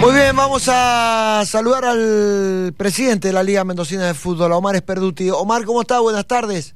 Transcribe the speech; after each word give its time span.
Muy 0.00 0.14
bien, 0.14 0.34
vamos 0.34 0.66
a 0.72 1.42
saludar 1.44 1.84
al 1.84 2.72
presidente 2.74 3.28
de 3.28 3.34
la 3.34 3.42
Liga 3.42 3.64
Mendocina 3.64 4.06
de 4.06 4.14
Fútbol, 4.14 4.50
Omar 4.52 4.74
Esperduti. 4.74 5.28
Omar, 5.28 5.66
¿cómo 5.66 5.82
está? 5.82 6.00
Buenas 6.00 6.26
tardes. 6.26 6.74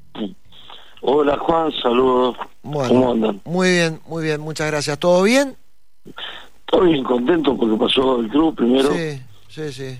Hola 1.00 1.38
Juan, 1.38 1.72
saludos. 1.82 2.36
¿Cómo 2.62 3.12
andan? 3.12 3.40
Muy 3.46 3.70
bien, 3.70 4.00
muy 4.06 4.24
bien, 4.24 4.42
muchas 4.42 4.66
gracias. 4.70 4.98
¿Todo 4.98 5.22
bien? 5.22 5.56
Todo 6.66 6.82
bien, 6.82 7.02
contento 7.02 7.56
porque 7.56 7.76
pasó 7.76 8.20
el 8.20 8.28
club 8.28 8.54
primero. 8.56 8.92
Sí, 8.92 9.22
sí, 9.48 9.72
sí. 9.72 9.98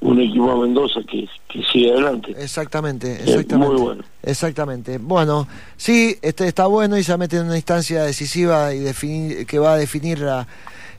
Un 0.00 0.20
equipo 0.20 0.50
a 0.50 0.56
Mendoza 0.56 1.00
que, 1.08 1.28
que 1.48 1.62
sigue 1.72 1.92
adelante. 1.92 2.34
Exactamente, 2.36 3.12
exactamente. 3.22 3.72
muy 3.72 3.80
bueno. 3.80 4.04
Exactamente. 4.24 4.98
Bueno, 4.98 5.46
sí, 5.76 6.16
este 6.22 6.48
está 6.48 6.66
bueno 6.66 6.98
y 6.98 7.04
se 7.04 7.16
mete 7.16 7.36
en 7.36 7.46
una 7.46 7.56
instancia 7.56 8.02
decisiva 8.02 8.74
y 8.74 8.84
que 9.46 9.58
va 9.60 9.74
a 9.74 9.76
definir 9.76 10.18
la 10.18 10.48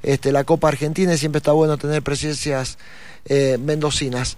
este, 0.05 0.31
la 0.31 0.43
Copa 0.43 0.67
Argentina 0.67 1.13
y 1.13 1.17
siempre 1.17 1.39
está 1.39 1.51
bueno 1.51 1.77
tener 1.77 2.03
presencias 2.03 2.77
eh, 3.25 3.57
mendocinas. 3.59 4.38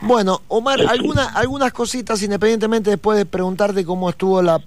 Bueno, 0.00 0.42
Omar, 0.46 0.80
alguna, 0.88 1.24
algunas 1.30 1.72
cositas, 1.72 2.22
independientemente 2.22 2.90
después 2.90 3.18
de 3.18 3.26
preguntarte 3.26 3.84
cómo 3.84 4.10
estuvo 4.10 4.40
la, 4.42 4.62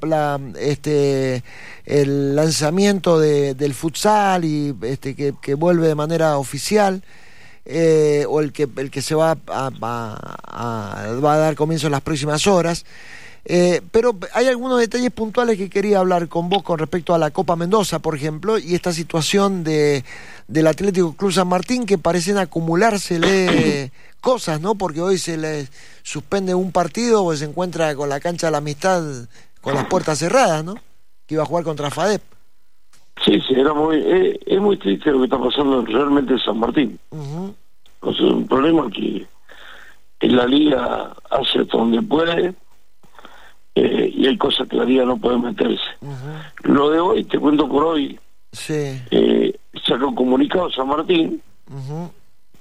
este, 0.60 1.42
el 1.86 2.36
lanzamiento 2.36 3.18
del 3.18 3.74
futsal 3.74 4.44
y 4.44 4.76
este, 4.82 5.16
que, 5.16 5.54
vuelve 5.54 5.88
de 5.88 5.96
manera 5.96 6.38
oficial. 6.38 7.02
Eh, 7.64 8.26
o 8.28 8.42
el 8.42 8.52
que, 8.52 8.68
el 8.76 8.90
que 8.90 9.04
se 9.04 9.14
va 9.14 9.36
va 9.36 10.18
a 10.18 11.38
dar 11.38 11.56
comienzo 11.56 11.88
en 11.88 11.92
las 11.92 12.02
próximas 12.02 12.48
horas. 12.48 12.86
Eh, 13.44 13.82
pero 13.92 14.16
hay 14.34 14.48
algunos 14.48 14.80
detalles 14.80 15.12
puntuales 15.12 15.58
que 15.58 15.70
quería 15.70 16.00
hablar 16.00 16.28
con 16.28 16.48
vos 16.50 16.62
con 16.62 16.78
respecto 16.78 17.16
a 17.16 17.18
la 17.18 17.32
Copa 17.32 17.56
Mendoza, 17.56 18.00
por 18.00 18.16
ejemplo, 18.16 18.60
y 18.60 18.76
esta 18.76 18.94
situación 18.94 19.64
de, 19.64 20.04
del 20.48 20.68
Atlético 20.68 21.16
Club 21.16 21.32
San 21.32 21.48
Martín 21.48 21.86
que 21.86 21.98
parecen 21.98 22.38
acumulársele 22.38 23.92
cosas, 24.22 24.62
¿no? 24.62 24.76
Porque 24.76 25.02
hoy 25.02 25.18
se 25.18 25.38
le 25.38 25.68
suspende 26.04 26.54
un 26.54 26.72
partido 26.72 27.24
o 27.24 27.36
se 27.36 27.46
encuentra 27.46 27.96
con 27.96 28.10
la 28.10 28.20
cancha 28.20 28.48
de 28.48 28.52
la 28.52 28.60
amistad 28.60 29.02
con 29.62 29.76
las 29.76 29.86
puertas 29.86 30.20
cerradas, 30.20 30.64
¿no? 30.64 30.76
Que 31.26 31.36
iba 31.36 31.44
a 31.44 31.46
jugar 31.46 31.64
contra 31.64 31.90
FADEP. 31.90 32.22
Sí, 33.24 33.40
sí, 33.48 33.54
era 33.54 33.74
muy, 33.74 33.98
eh, 33.98 34.40
es, 34.46 34.60
muy 34.60 34.78
triste 34.78 35.12
lo 35.12 35.20
que 35.20 35.26
está 35.26 35.40
pasando 35.40 35.86
realmente 35.86 36.34
en 36.34 36.40
San 36.40 36.58
Martín. 36.58 37.00
es 37.12 38.20
un 38.20 38.48
problema 38.48 38.90
que 38.90 39.28
en 40.22 40.36
la 40.36 40.46
liga 40.48 41.16
hace 41.30 41.64
donde 41.66 42.02
puede 42.02 42.56
eh, 43.76 44.12
y 44.14 44.28
hay 44.28 44.38
cosas 44.38 44.68
que 44.68 44.76
la 44.76 44.86
liga 44.86 45.06
no 45.06 45.18
puede 45.18 45.38
meterse. 45.38 45.82
Lo 46.64 46.90
de 46.90 47.00
hoy, 47.00 47.24
te 47.24 47.40
cuento 47.40 47.68
por 47.68 47.84
hoy, 47.84 48.20
sí. 48.52 49.02
eh, 49.12 49.56
sacó 49.88 50.14
comunicado 50.14 50.70
San 50.72 50.88
Martín, 50.88 51.42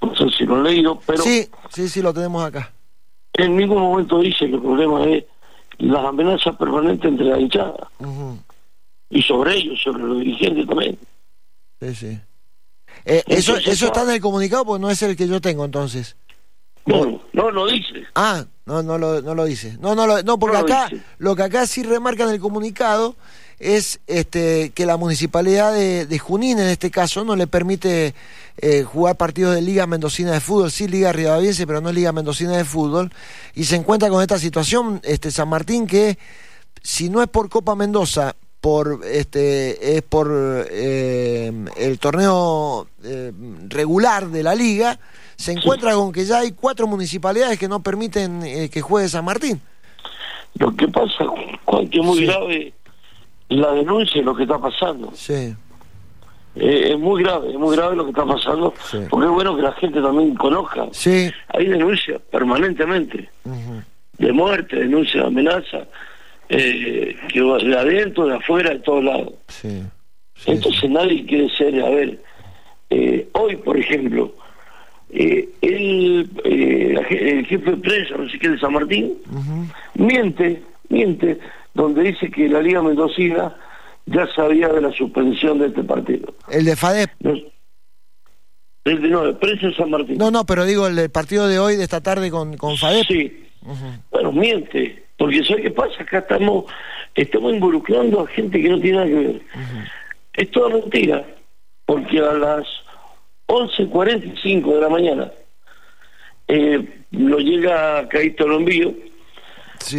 no 0.01 0.15
sé 0.15 0.29
si 0.37 0.45
lo 0.45 0.59
he 0.59 0.71
leído, 0.71 0.99
pero... 1.05 1.21
Sí, 1.21 1.47
sí, 1.69 1.87
sí, 1.89 2.01
lo 2.01 2.13
tenemos 2.13 2.43
acá. 2.43 2.71
En 3.33 3.55
ningún 3.55 3.81
momento 3.81 4.19
dice 4.19 4.47
que 4.47 4.55
el 4.55 4.61
problema 4.61 5.03
es 5.05 5.25
las 5.77 6.05
amenazas 6.05 6.55
permanentes 6.57 7.09
entre 7.09 7.25
la 7.25 7.39
hinchada. 7.39 7.89
Y 9.09 9.21
sobre 9.23 9.57
ellos, 9.57 9.81
sobre 9.81 10.03
los 10.03 10.19
dirigentes 10.19 10.67
también. 10.67 10.97
Sí, 11.79 11.95
sí. 11.95 12.19
Eh, 13.05 13.23
eso, 13.27 13.57
eso 13.57 13.85
está 13.87 14.03
en 14.03 14.11
el 14.11 14.21
comunicado, 14.21 14.65
pues 14.65 14.81
no 14.81 14.89
es 14.89 15.01
el 15.01 15.15
que 15.15 15.27
yo 15.27 15.41
tengo 15.41 15.65
entonces. 15.65 16.15
No, 16.85 17.21
no 17.33 17.51
lo 17.51 17.67
dice. 17.67 18.05
Ah, 18.15 18.45
no, 18.65 18.83
no 18.83 18.97
lo, 18.97 19.21
no 19.21 19.35
lo 19.35 19.45
dice. 19.45 19.77
No, 19.79 19.95
no, 19.95 20.07
lo, 20.07 20.21
no 20.23 20.37
porque 20.39 20.57
acá, 20.57 20.89
lo, 21.17 21.35
que 21.35 21.43
acá 21.43 21.65
sí 21.65 21.83
remarca 21.83 22.23
en 22.23 22.29
el 22.29 22.39
comunicado 22.39 23.15
es 23.59 23.99
este 24.07 24.71
que 24.71 24.85
la 24.85 24.97
municipalidad 24.97 25.73
de, 25.73 26.19
Junín, 26.19 26.59
en 26.59 26.67
este 26.67 26.89
caso, 26.89 27.23
no 27.23 27.35
le 27.35 27.47
permite 27.47 28.15
eh, 28.57 28.83
jugar 28.83 29.17
partidos 29.17 29.55
de 29.55 29.61
Liga 29.61 29.87
Mendocina 29.87 30.31
de 30.31 30.39
Fútbol, 30.39 30.71
sí 30.71 30.87
Liga 30.87 31.11
Rivadaviense, 31.11 31.67
pero 31.67 31.79
no 31.79 31.91
Liga 31.91 32.11
Mendocina 32.11 32.57
de 32.57 32.65
Fútbol, 32.65 33.11
y 33.53 33.65
se 33.65 33.75
encuentra 33.75 34.09
con 34.09 34.21
esta 34.21 34.39
situación, 34.39 34.99
este 35.03 35.31
San 35.31 35.47
Martín, 35.47 35.85
que 35.85 36.17
si 36.81 37.09
no 37.09 37.21
es 37.21 37.29
por 37.29 37.49
Copa 37.49 37.75
Mendoza, 37.75 38.35
por 38.61 39.01
este 39.05 39.97
es 39.97 40.03
por 40.03 40.31
eh, 40.69 41.51
el 41.77 41.99
torneo 41.99 42.87
eh, 43.03 43.31
regular 43.67 44.29
de 44.29 44.43
la 44.43 44.55
liga, 44.55 44.99
se 45.41 45.51
encuentra 45.53 45.93
con 45.93 46.11
que 46.11 46.23
ya 46.23 46.39
hay 46.39 46.51
cuatro 46.51 46.87
municipalidades 46.87 47.57
que 47.59 47.67
no 47.67 47.81
permiten 47.81 48.43
eh, 48.43 48.69
que 48.69 48.81
juegue 48.81 49.09
San 49.09 49.25
Martín. 49.25 49.59
Lo 50.55 50.75
que 50.75 50.87
pasa, 50.87 51.25
Juan, 51.65 51.87
que 51.89 51.99
es 51.99 52.05
muy 52.05 52.25
grave 52.25 52.73
la 53.49 53.71
denuncia 53.73 54.21
de 54.21 54.25
lo 54.25 54.35
que 54.35 54.43
está 54.43 54.59
pasando. 54.59 55.11
Sí. 55.13 55.55
es 56.55 56.97
muy 56.99 57.23
grave, 57.23 57.51
es 57.51 57.57
muy 57.57 57.75
grave 57.75 57.95
lo 57.95 58.03
que 58.03 58.11
está 58.11 58.25
pasando, 58.25 58.73
porque 59.09 59.25
es 59.25 59.31
bueno 59.31 59.55
que 59.55 59.61
la 59.61 59.73
gente 59.73 60.01
también 60.01 60.35
conozca. 60.35 60.87
Sí. 60.91 61.31
Hay 61.49 61.67
denuncias 61.67 62.21
permanentemente, 62.31 63.29
de 64.17 64.31
muerte, 64.31 64.75
denuncia 64.75 65.21
de 65.21 65.27
amenaza, 65.27 65.87
eh, 66.49 67.15
que 67.29 67.41
de 67.41 67.77
adentro, 67.77 68.27
de 68.27 68.35
afuera, 68.35 68.69
de 68.71 68.79
todos 68.79 69.03
lados. 69.03 69.33
Entonces 70.45 70.89
nadie 70.89 71.25
quiere 71.25 71.49
ser, 71.55 71.83
a 71.83 71.89
ver, 71.89 72.21
eh, 72.89 73.27
hoy 73.33 73.55
por 73.57 73.77
ejemplo, 73.77 74.33
eh, 75.13 75.49
el, 75.61 76.29
el, 76.45 77.05
jefe 77.45 77.71
de 77.71 77.77
prensa, 77.77 78.15
no 78.17 78.29
sé 78.29 78.39
qué, 78.39 78.49
de 78.49 78.59
San 78.59 78.73
Martín, 78.73 79.17
miente, 79.95 80.61
miente, 80.89 81.39
donde 81.73 82.03
dice 82.03 82.31
que 82.31 82.47
la 82.47 82.61
Liga 82.61 82.81
Mendocina 82.81 83.55
ya 84.05 84.27
sabía 84.33 84.69
de 84.69 84.81
la 84.81 84.91
suspensión 84.93 85.59
de 85.59 85.67
este 85.67 85.83
partido. 85.83 86.33
¿El 86.49 86.65
de 86.65 86.75
FADEP? 86.75 87.09
el 88.83 89.01
de, 89.01 89.09
no, 89.09 89.23
de 89.23 89.33
prensa 89.33 89.67
de 89.67 89.75
San 89.75 89.89
Martín. 89.89 90.17
No, 90.17 90.31
no, 90.31 90.45
pero 90.45 90.65
digo 90.65 90.87
el 90.87 90.95
del 90.95 91.11
partido 91.11 91.47
de 91.47 91.59
hoy, 91.59 91.75
de 91.75 91.83
esta 91.83 92.01
tarde 92.01 92.31
con, 92.31 92.55
con 92.55 92.77
FADEP. 92.77 93.05
Sí. 93.05 93.45
Bueno, 94.11 94.31
miente, 94.31 95.03
porque 95.17 95.43
¿sabes 95.43 95.63
qué 95.63 95.71
pasa? 95.71 96.01
Acá 96.01 96.19
estamos, 96.19 96.65
estamos 97.15 97.53
involucrando 97.53 98.21
a 98.21 98.27
gente 98.27 98.61
que 98.61 98.69
no 98.69 98.79
tiene 98.79 98.97
nada 98.97 99.07
que 99.07 99.13
ver. 99.13 99.41
Es 100.33 100.51
toda 100.51 100.69
mentira, 100.69 101.25
porque 101.85 102.19
a 102.19 102.33
las 102.33 102.65
11.45 103.51 104.75
de 104.75 104.81
la 104.81 104.89
mañana. 104.89 105.31
Eh, 106.47 107.03
lo 107.11 107.37
llega 107.39 108.07
Caíto 108.07 108.47
Lombío, 108.47 108.93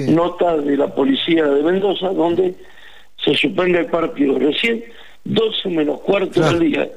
nota 0.08 0.56
de 0.56 0.76
la 0.76 0.94
policía 0.94 1.44
de 1.44 1.62
Mendoza, 1.62 2.08
donde 2.08 2.54
se 3.22 3.34
suspende 3.34 3.80
el 3.80 3.86
partido 3.86 4.38
recién 4.38 4.82
12 5.24 5.68
menos 5.68 6.00
cuarto 6.00 6.40
del 6.40 6.60
día. 6.60 6.88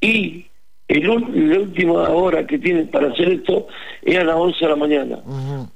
Y 0.00 0.46
el, 0.86 1.06
la 1.06 1.58
última 1.58 2.08
hora 2.08 2.46
que 2.46 2.58
tienen 2.58 2.86
para 2.88 3.08
hacer 3.08 3.28
esto 3.28 3.66
es 4.02 4.16
a 4.16 4.24
las 4.24 4.36
11 4.36 4.58
de 4.60 4.68
la 4.68 4.76
mañana. 4.76 5.18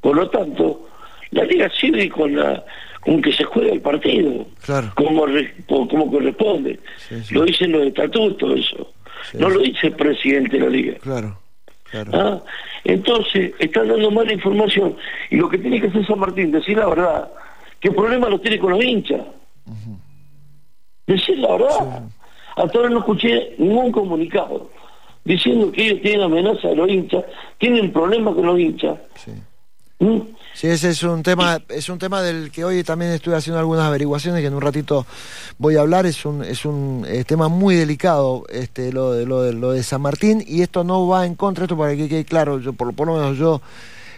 Por 0.01 0.15
lo 0.15 0.31
tanto, 0.31 0.89
la 1.33 1.45
liga 1.45 1.69
sigue 1.81 2.09
con 2.09 2.37
la 2.37 2.65
con 3.01 3.21
que 3.21 3.33
se 3.35 3.45
juegue 3.45 3.73
el 3.73 3.83
partido 3.83 4.47
como 4.95 5.27
como 5.67 6.11
corresponde. 6.11 6.79
Lo 7.31 7.45
dicen 7.45 7.73
los 7.73 7.83
estatutos 7.87 8.61
eso 8.61 8.95
no 9.33 9.49
lo 9.49 9.61
dice 9.61 9.89
el 9.89 9.95
presidente 9.95 10.59
de 10.59 10.65
la 10.65 10.71
liga. 10.71 10.95
Claro 10.99 11.39
¿Ah? 12.13 12.41
entonces 12.85 13.53
están 13.59 13.89
dando 13.89 14.11
mala 14.11 14.33
información. 14.33 14.97
Y 15.31 15.37
lo 15.37 15.49
que 15.49 15.59
tiene 15.59 15.81
que 15.81 15.89
hacer 15.89 16.07
San 16.07 16.19
Martín 16.19 16.51
decir 16.51 16.77
la 16.77 16.89
verdad 16.89 17.31
que 17.81 17.89
el 17.89 17.95
problema 17.95 18.29
lo 18.29 18.41
tiene 18.41 18.59
con 18.59 18.73
los 18.73 18.85
hinchas 18.85 19.21
decir 21.07 21.39
la 21.39 21.53
verdad. 21.53 22.03
Hasta 22.57 22.79
ahora 22.79 22.91
no 22.91 23.01
escuché 23.01 23.55
ningún 23.59 23.93
comunicado 23.93 24.71
diciendo 25.25 25.71
que 25.73 25.87
ellos 25.87 26.01
tienen 26.03 26.23
amenaza 26.23 26.69
de 26.69 26.77
los 26.77 26.89
hinchas 26.89 27.25
tienen 27.59 27.93
problemas 27.93 28.35
con 28.35 28.47
los 28.47 28.59
hinchas. 28.59 28.99
Sí. 29.17 29.33
¿Mm? 29.99 30.21
Sí, 30.55 30.69
ese 30.69 30.91
es 30.91 31.03
un 31.03 31.25
tema, 31.25 31.61
es 31.69 31.89
un 31.89 31.99
tema 31.99 32.23
del 32.23 32.53
que 32.53 32.65
hoy 32.65 32.85
también 32.85 33.11
estoy 33.11 33.35
haciendo 33.35 33.59
algunas 33.59 33.87
averiguaciones 33.87 34.41
que 34.41 34.47
en 34.47 34.55
un 34.55 34.61
ratito 34.61 35.05
voy 35.59 35.77
a 35.77 35.81
hablar. 35.81 36.07
Es 36.07 36.25
un, 36.25 36.45
es 36.45 36.65
un 36.65 37.05
eh, 37.09 37.25
tema 37.25 37.49
muy 37.49 37.75
delicado, 37.75 38.45
este, 38.49 38.93
lo 38.93 39.13
de, 39.13 39.27
lo 39.27 39.43
de 39.43 39.53
lo 39.53 39.73
de 39.73 39.83
San 39.83 40.01
Martín, 40.01 40.45
y 40.47 40.63
esto 40.63 40.85
no 40.85 41.09
va 41.09 41.27
en 41.27 41.35
contra, 41.35 41.65
esto 41.65 41.77
para 41.77 41.97
que 41.97 42.09
quede 42.09 42.25
claro, 42.25 42.61
yo 42.61 42.73
por, 42.73 42.95
por 42.95 43.09
lo 43.09 43.15
menos 43.15 43.37
yo 43.37 43.61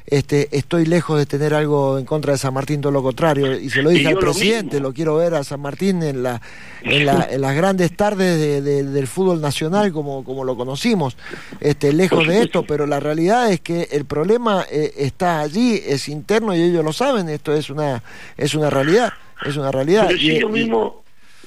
este, 0.06 0.48
estoy 0.56 0.86
lejos 0.86 1.18
de 1.18 1.26
tener 1.26 1.52
algo 1.52 1.98
en 1.98 2.04
contra 2.04 2.32
de 2.32 2.38
San 2.38 2.54
Martín, 2.54 2.80
todo 2.80 2.92
lo 2.92 3.02
contrario, 3.02 3.58
y 3.58 3.70
se 3.70 3.82
lo 3.82 3.90
dije 3.90 4.08
al 4.08 4.18
presidente, 4.18 4.78
lo, 4.80 4.92
quiero 4.92 5.16
ver 5.16 5.34
a 5.34 5.42
San 5.42 5.60
Martín 5.60 6.02
en, 6.02 6.22
la, 6.22 6.40
en, 6.82 7.06
la, 7.06 7.26
en 7.30 7.40
las 7.40 7.56
grandes 7.56 7.96
tardes 7.96 8.62
del 8.62 9.06
fútbol 9.06 9.40
nacional 9.40 9.92
como, 9.92 10.22
como 10.24 10.44
lo 10.44 10.56
conocimos, 10.56 11.16
este, 11.60 11.92
lejos 11.92 12.26
de 12.26 12.42
esto, 12.42 12.64
pero 12.64 12.86
la 12.86 13.00
realidad 13.00 13.50
es 13.50 13.60
que 13.60 13.88
el 13.90 14.04
problema 14.04 14.64
eh, 14.70 14.92
está 14.96 15.40
allí, 15.40 15.80
es 15.84 16.08
interno 16.08 16.54
y 16.54 16.62
ellos 16.62 16.84
lo 16.84 16.92
saben, 16.92 17.28
esto 17.28 17.52
es 17.52 17.68
una, 17.70 18.02
es 18.36 18.54
una 18.54 18.70
realidad, 18.70 19.12
es 19.44 19.56
una 19.56 19.72
realidad. 19.72 20.06
Pero 20.06 20.18
si 20.18 20.36
ellos 20.36 20.50
mismos 20.50 20.92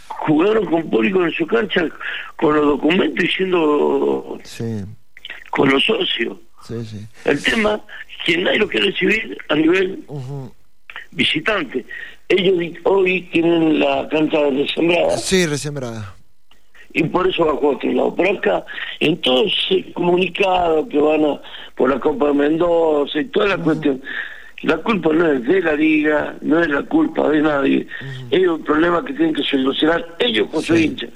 jugaron 0.07 0.65
con 0.65 0.89
público 0.89 1.23
en 1.23 1.31
su 1.31 1.47
cancha 1.47 1.87
con 2.35 2.55
los 2.55 2.65
documentos 2.65 3.23
diciendo 3.23 4.37
sí. 4.43 4.83
con 5.49 5.69
los 5.69 5.83
socios. 5.85 6.37
El 7.25 7.41
tema 7.41 7.81
que 8.25 8.37
nadie 8.37 8.59
lo 8.59 8.67
quiere 8.67 8.87
recibir 8.87 9.37
a 9.49 9.55
nivel 9.55 10.03
visitante. 11.11 11.85
Ellos 12.27 12.77
hoy 12.83 13.21
tienen 13.31 13.79
la 13.79 14.07
cancha 14.09 14.37
resembrada. 14.51 15.17
Sí, 15.17 15.45
resembrada. 15.45 16.15
y 16.93 17.03
por 17.03 17.27
eso 17.27 17.45
bajó 17.45 17.71
a 17.71 17.75
otro 17.75 17.91
lado. 17.91 18.15
Pero 18.15 18.37
acá, 18.37 18.65
en 18.99 19.17
todo 19.21 19.45
ese 19.45 19.91
comunicado 19.93 20.87
que 20.89 20.99
van 20.99 21.25
a 21.25 21.41
por 21.75 21.89
la 21.89 21.99
Copa 21.99 22.27
de 22.27 22.33
Mendoza 22.33 23.19
y 23.19 23.25
toda 23.25 23.47
la 23.47 23.57
cuestión, 23.57 24.01
la 24.63 24.77
culpa 24.77 25.13
no 25.13 25.31
es 25.31 25.43
de 25.45 25.61
la 25.61 25.73
liga, 25.73 26.35
no 26.41 26.61
es 26.61 26.67
la 26.67 26.83
culpa 26.83 27.29
de 27.29 27.41
nadie, 27.41 27.87
es 28.29 28.47
un 28.47 28.63
problema 28.63 29.03
que 29.05 29.13
tienen 29.13 29.33
que 29.33 29.43
solucionar 29.43 30.15
ellos 30.19 30.49
con 30.51 30.61
su 30.61 30.75
hincha. 30.75 31.07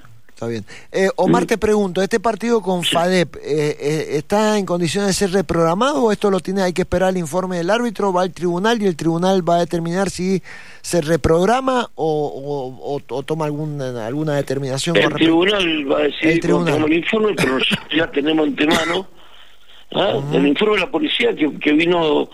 Está 0.44 0.50
bien. 0.50 0.66
Eh, 0.92 1.10
Omar, 1.16 1.46
te 1.46 1.58
pregunto, 1.58 2.02
¿este 2.02 2.20
partido 2.20 2.62
con 2.62 2.84
FADEP 2.84 3.38
eh, 3.38 3.42
eh, 3.80 4.06
está 4.18 4.58
en 4.58 4.66
condiciones 4.66 5.08
de 5.08 5.14
ser 5.14 5.32
reprogramado 5.32 6.04
o 6.04 6.12
esto 6.12 6.30
lo 6.30 6.42
tiene, 6.42 6.64
hay 6.64 6.74
que 6.74 6.82
esperar 6.82 7.12
el 7.12 7.18
informe 7.18 7.58
del 7.58 7.70
árbitro, 7.70 8.12
va 8.12 8.24
al 8.24 8.34
tribunal 8.34 8.82
y 8.82 8.88
el 8.88 8.98
tribunal 8.98 9.48
va 9.48 9.56
a 9.56 9.60
determinar 9.60 10.10
si 10.10 10.42
se 10.82 11.00
reprograma 11.00 11.90
o, 11.96 13.00
toma 13.26 13.46
alguna, 13.46 14.06
alguna 14.06 14.36
determinación? 14.36 14.98
El 14.98 15.14
tribunal 15.14 15.90
va 15.90 16.00
a 16.00 16.02
decir 16.02 16.30
el, 16.30 16.40
tribunal. 16.42 16.84
el 16.84 16.94
informe, 16.94 17.34
pero 17.38 17.58
ya 17.96 18.12
tenemos 18.12 18.46
antemano 18.46 19.08
¿ah? 19.96 20.20
el 20.34 20.46
informe 20.46 20.76
de 20.76 20.82
la 20.82 20.92
policía 20.92 21.34
que, 21.34 21.58
que 21.58 21.72
vino 21.72 22.28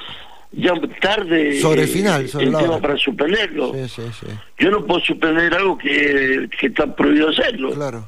ya 0.51 0.73
tarde 0.99 1.59
sobre 1.59 1.83
el 1.83 1.87
final 1.87 2.27
sobre 2.27 2.47
el 2.47 2.57
tema 2.57 2.79
para 2.79 2.97
suspenderlo 2.97 3.73
yo 4.57 4.71
no 4.71 4.85
puedo 4.85 4.99
suspender 5.01 5.53
algo 5.53 5.77
que, 5.77 6.49
que 6.59 6.67
está 6.67 6.93
prohibido 6.95 7.29
hacerlo. 7.29 7.71
Claro 7.71 8.07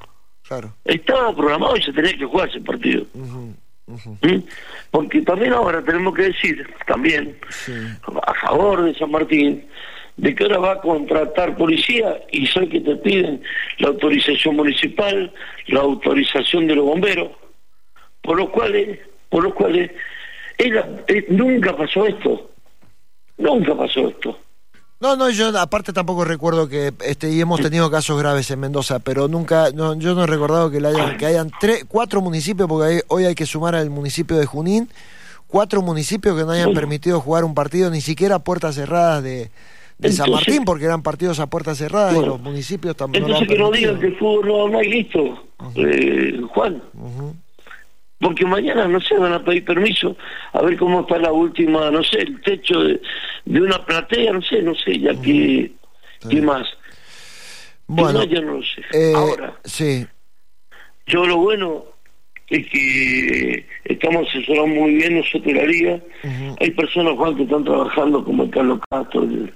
claro. 0.52 0.74
Estaba 0.84 1.34
programado 1.34 1.78
y 1.78 1.82
se 1.82 1.94
tenía 1.94 2.12
que 2.18 2.26
jugar 2.26 2.50
ese 2.50 2.60
partido. 2.62 3.06
¿Mm? 3.14 4.38
porque 4.90 5.22
también 5.22 5.52
ahora 5.52 5.82
tenemos 5.82 6.16
que 6.16 6.24
decir 6.24 6.66
también 6.88 7.38
a 8.24 8.34
favor 8.36 8.84
de 8.84 8.96
San 8.96 9.12
Martín 9.12 9.66
de 10.16 10.34
que 10.34 10.44
ahora 10.44 10.60
va 10.60 10.72
a 10.74 10.82
contratar 10.82 11.58
policía 11.58 12.22
y 12.32 12.48
sé 12.48 12.70
que 12.70 12.80
te 12.80 12.96
piden 12.98 13.44
la 13.80 13.90
autorización 13.90 14.56
municipal 14.56 15.34
la 15.68 15.82
autorización 15.82 16.68
de 16.68 16.76
los 16.76 16.86
bomberos 16.86 17.32
por 18.22 18.38
lo 18.38 18.50
cuales 18.50 19.00
por 19.28 19.44
los 19.44 19.54
cuales 19.56 19.92
eh, 20.66 21.26
nunca 21.30 21.76
pasó 21.76 22.06
esto. 22.06 22.50
Nunca 23.38 23.76
pasó 23.76 24.08
esto. 24.08 24.38
No, 25.00 25.16
no, 25.16 25.32
yo 25.32 25.58
aparte 25.58 25.94
tampoco 25.94 26.24
recuerdo 26.26 26.70
que 26.70 26.94
este 27.04 27.32
y 27.32 27.42
hemos 27.42 27.60
tenido 27.60 27.90
casos 27.90 28.20
graves 28.20 28.52
en 28.52 28.60
Mendoza, 28.60 29.00
pero 29.00 29.28
nunca, 29.28 29.72
no, 29.74 29.96
yo 29.96 30.14
no 30.14 30.26
he 30.26 30.28
recordado 30.28 30.70
que, 30.70 30.78
hayan, 30.78 31.18
que 31.18 31.26
hayan 31.26 31.50
tres, 31.60 31.86
cuatro 31.88 32.22
municipios, 32.22 32.70
porque 32.70 33.02
hoy 33.08 33.26
hay 33.26 33.34
que 33.34 33.48
sumar 33.48 33.74
al 33.74 33.90
municipio 33.90 34.38
de 34.38 34.46
Junín, 34.46 34.90
cuatro 35.48 35.82
municipios 35.82 36.38
que 36.38 36.44
no 36.46 36.52
hayan 36.52 36.76
permitido 36.76 37.20
jugar 37.20 37.46
un 37.46 37.56
partido, 37.56 37.90
ni 37.90 38.00
siquiera 38.00 38.36
a 38.36 38.40
puertas 38.40 38.76
cerradas 38.76 39.24
de, 39.24 39.50
San 40.12 40.30
Martín, 40.30 40.66
porque 40.66 40.86
eran 40.86 41.02
partidos 41.02 41.40
a 41.40 41.48
puertas 41.48 41.80
cerradas 41.80 42.16
y 42.16 42.24
los 42.24 42.40
municipios 42.40 42.96
también. 42.96 43.24
Entonces 43.24 43.48
que 43.48 43.58
no 43.58 43.72
digan 43.72 44.00
que 44.00 44.06
el 44.06 44.18
fútbol 44.18 44.72
no, 44.72 44.78
hay 44.78 44.88
listo, 44.88 45.44
eh, 45.78 46.42
Juan 46.50 46.80
porque 48.22 48.46
mañana, 48.46 48.88
no 48.88 49.02
sé, 49.02 49.18
van 49.18 49.34
a 49.34 49.44
pedir 49.44 49.66
permiso 49.66 50.16
a 50.54 50.62
ver 50.62 50.78
cómo 50.78 51.02
está 51.02 51.18
la 51.18 51.32
última, 51.32 51.90
no 51.90 52.04
sé, 52.04 52.20
el 52.20 52.40
techo 52.42 52.80
de, 52.80 53.02
una 53.46 53.84
platea, 53.84 54.32
no 54.32 54.42
sé, 54.42 54.62
no 54.62 54.76
sé, 54.76 55.00
ya 55.00 55.20
que, 55.20 55.72
¿qué 56.30 56.42
más? 56.42 56.68
Bueno, 57.88 58.24
yo 58.24 58.42
no 58.42 58.54
lo 58.54 58.62
sé. 58.62 58.82
Eh, 58.94 59.14
Ahora, 59.16 59.54
sí. 59.64 60.06
yo 61.08 61.26
lo 61.26 61.38
bueno 61.38 61.84
es 62.48 62.68
que 62.68 63.66
estamos 63.86 64.28
asesorando 64.30 64.68
muy 64.68 64.94
bien 64.96 65.18
nosotros 65.18 65.54
la 65.54 65.64
liga. 65.64 66.00
Hay 66.60 66.72
personas, 66.72 67.16
Juan, 67.16 67.36
que 67.36 67.44
están 67.44 67.64
trabajando 67.64 68.24
como 68.24 68.44
el 68.44 68.50
Carlos 68.52 68.80
Castro, 68.90 69.24
el, 69.24 69.54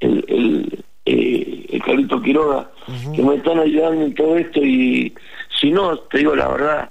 el, 0.00 0.24
el, 0.28 0.84
eh, 1.06 1.66
el 1.70 1.82
Carlito 1.82 2.20
Quiroga, 2.20 2.70
que 3.14 3.22
me 3.22 3.36
están 3.36 3.60
ayudando 3.60 4.06
en 4.06 4.14
todo 4.14 4.36
esto 4.36 4.60
y 4.60 5.14
si 5.60 5.70
no, 5.70 5.96
te 5.98 6.18
digo 6.18 6.34
la 6.34 6.48
verdad, 6.48 6.90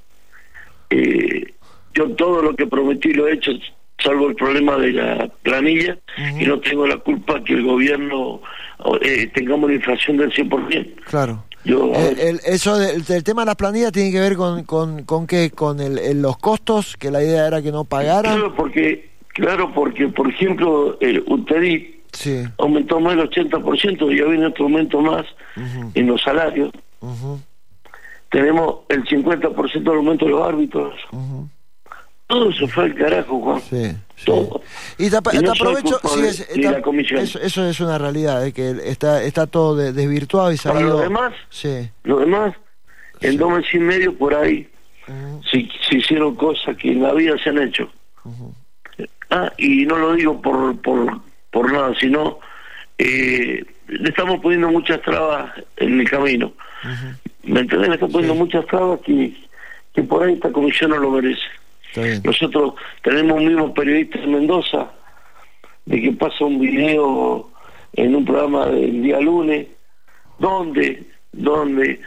eh, 0.91 1.53
yo 1.93 2.09
todo 2.11 2.41
lo 2.41 2.55
que 2.55 2.67
prometí 2.67 3.13
lo 3.13 3.27
he 3.27 3.33
hecho, 3.33 3.51
salvo 3.97 4.29
el 4.29 4.35
problema 4.35 4.77
de 4.77 4.91
la 4.91 5.29
planilla, 5.41 5.97
y 6.39 6.45
no 6.45 6.59
tengo 6.59 6.85
la 6.85 6.97
culpa 6.97 7.43
que 7.43 7.53
el 7.53 7.63
gobierno 7.63 8.41
eh, 9.01 9.27
tengamos 9.33 9.65
una 9.65 9.75
inflación 9.75 10.17
del 10.17 10.31
100%. 10.31 10.95
Claro. 11.05 11.45
Yo, 11.63 11.91
eh, 11.93 12.39
eso 12.45 12.77
del, 12.77 13.23
tema 13.23 13.43
de 13.43 13.45
la 13.45 13.55
planilla 13.55 13.91
tiene 13.91 14.11
que 14.11 14.19
ver 14.19 14.35
con, 14.35 14.63
con, 14.63 15.03
con 15.03 15.27
qué, 15.27 15.51
con 15.51 15.79
el, 15.79 16.21
los 16.21 16.38
costos, 16.38 16.97
que 16.97 17.11
la 17.11 17.23
idea 17.23 17.47
era 17.47 17.61
que 17.61 17.71
no 17.71 17.83
pagaran. 17.83 18.33
Claro, 18.33 18.55
porque, 18.55 19.11
claro, 19.27 19.71
porque 19.73 20.07
por 20.07 20.29
ejemplo, 20.29 20.97
el 20.99 21.23
UTEDI 21.27 22.01
aumentó 22.57 22.99
más 22.99 23.15
del 23.15 23.29
80% 23.29 24.11
y 24.11 24.17
ya 24.17 24.25
viene 24.25 24.47
otro 24.47 24.65
aumento 24.65 25.01
más 25.01 25.25
en 25.93 26.07
los 26.07 26.21
salarios 26.21 26.71
tenemos 28.31 28.80
el 28.89 29.04
50% 29.06 29.83
del 29.83 29.88
aumento 29.95 30.25
de 30.25 30.31
los 30.31 30.48
árbitros. 30.48 30.95
Todo 32.28 32.50
eso 32.50 32.68
fue 32.69 32.86
el 32.86 32.95
carajo, 32.95 33.39
Juan. 33.42 33.62
Sí, 33.62 33.92
Todo. 34.25 34.62
Y 34.98 35.10
te, 35.10 35.18
aprovecho, 35.18 36.00
eso, 37.42 37.66
es 37.68 37.80
una 37.81 37.98
realidad, 37.98 38.48
eh, 38.48 38.54
que 38.54 38.72
está 38.86 39.22
está 39.22 39.48
todo 39.48 39.75
desvirtuado 39.75 40.51
y 40.51 40.57
salido... 40.57 40.80
Para 40.80 40.95
lo 40.95 41.01
demás, 41.01 41.33
sí. 41.50 41.89
lo 42.04 42.19
demás, 42.19 42.56
en 43.19 43.38
dos 43.38 43.51
meses 43.51 43.74
y 43.74 43.80
medio 43.80 44.18
por 44.18 44.34
ahí 44.34 44.68
se, 45.51 45.98
hicieron 45.98 46.36
cosas 46.36 46.77
que 46.77 46.92
en 46.92 47.04
la 47.04 47.13
vida 47.13 47.36
se 47.44 47.50
han 47.50 47.62
hecho. 47.62 47.89
Ah, 49.30 49.51
y 49.57 49.86
no 49.86 49.98
lo 49.98 50.13
digo 50.13 50.42
por, 50.42 50.80
por, 50.81 51.19
por 51.51 51.72
nada, 51.72 51.94
sino 52.00 52.39
eh, 52.98 53.63
le 53.88 54.10
estamos 54.10 54.39
poniendo 54.42 54.69
muchas 54.69 55.01
trabas 55.01 55.51
en 55.77 56.00
el 56.00 56.10
camino. 56.10 56.54
¿Me 57.43 57.61
entiendes? 57.61 57.89
Me 57.89 57.95
están 57.95 58.11
poniendo 58.11 58.35
muchas 58.35 58.65
trabas 58.67 58.99
que, 59.01 59.33
que 59.93 60.03
por 60.03 60.23
ahí 60.23 60.33
esta 60.33 60.51
comisión 60.51 60.91
no 60.91 60.97
lo 60.97 61.11
merece. 61.11 61.41
Nosotros 62.23 62.75
tenemos 63.03 63.38
un 63.38 63.47
mismo 63.47 63.73
periodista 63.73 64.19
en 64.19 64.31
Mendoza, 64.31 64.91
de 65.85 66.01
que 66.01 66.11
pasa 66.13 66.45
un 66.45 66.59
video 66.59 67.49
en 67.93 68.15
un 68.15 68.23
programa 68.23 68.67
del 68.67 69.01
día 69.03 69.19
lunes, 69.19 69.67
donde, 70.39 71.03
donde 71.33 71.99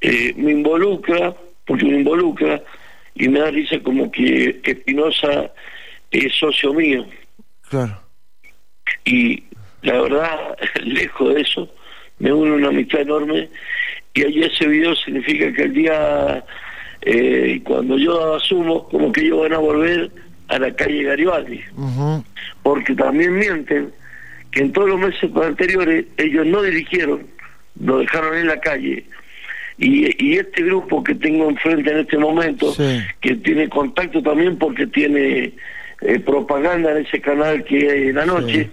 eh, 0.00 0.32
me 0.36 0.52
involucra, 0.52 1.34
porque 1.66 1.84
me 1.84 1.98
involucra, 1.98 2.62
y 3.14 3.28
me 3.28 3.40
da 3.40 3.50
risa 3.50 3.80
como 3.80 4.10
que, 4.12 4.60
que 4.62 4.70
Espinosa 4.72 5.50
es 6.10 6.32
socio 6.36 6.72
mío. 6.72 7.04
Claro. 7.68 8.00
Y 9.04 9.42
la 9.82 10.00
verdad, 10.00 10.58
lejos 10.84 11.34
de 11.34 11.40
eso, 11.40 11.68
me 12.20 12.32
une 12.32 12.52
una 12.52 12.68
amistad 12.68 13.00
enorme 13.00 13.48
y 14.18 14.24
ahí 14.24 14.42
ese 14.42 14.66
video 14.66 14.96
significa 14.96 15.52
que 15.52 15.62
el 15.62 15.72
día 15.72 16.44
eh, 17.02 17.60
cuando 17.64 17.96
yo 17.96 18.34
asumo 18.34 18.88
como 18.88 19.12
que 19.12 19.20
ellos 19.20 19.42
van 19.42 19.52
a 19.52 19.58
volver 19.58 20.10
a 20.48 20.58
la 20.58 20.74
calle 20.74 21.04
Garibaldi. 21.04 21.60
Porque 22.62 22.94
también 22.94 23.38
mienten 23.38 23.92
que 24.50 24.60
en 24.60 24.72
todos 24.72 24.88
los 24.88 24.98
meses 24.98 25.30
anteriores 25.36 26.06
ellos 26.16 26.46
no 26.46 26.62
dirigieron 26.62 27.26
lo 27.80 27.98
dejaron 27.98 28.36
en 28.36 28.48
la 28.48 28.58
calle. 28.60 29.04
Y, 29.78 30.26
y 30.26 30.38
este 30.38 30.64
grupo 30.64 31.04
que 31.04 31.14
tengo 31.14 31.48
enfrente 31.48 31.92
en 31.92 31.98
este 31.98 32.18
momento 32.18 32.74
que 33.20 33.36
tiene 33.36 33.68
contacto 33.68 34.20
también 34.20 34.58
porque 34.58 34.88
tiene 34.88 35.52
eh, 36.00 36.18
propaganda 36.18 36.90
en 36.90 37.06
ese 37.06 37.20
canal 37.20 37.62
que 37.62 38.08
en 38.08 38.16
la 38.16 38.26
noche 38.26 38.68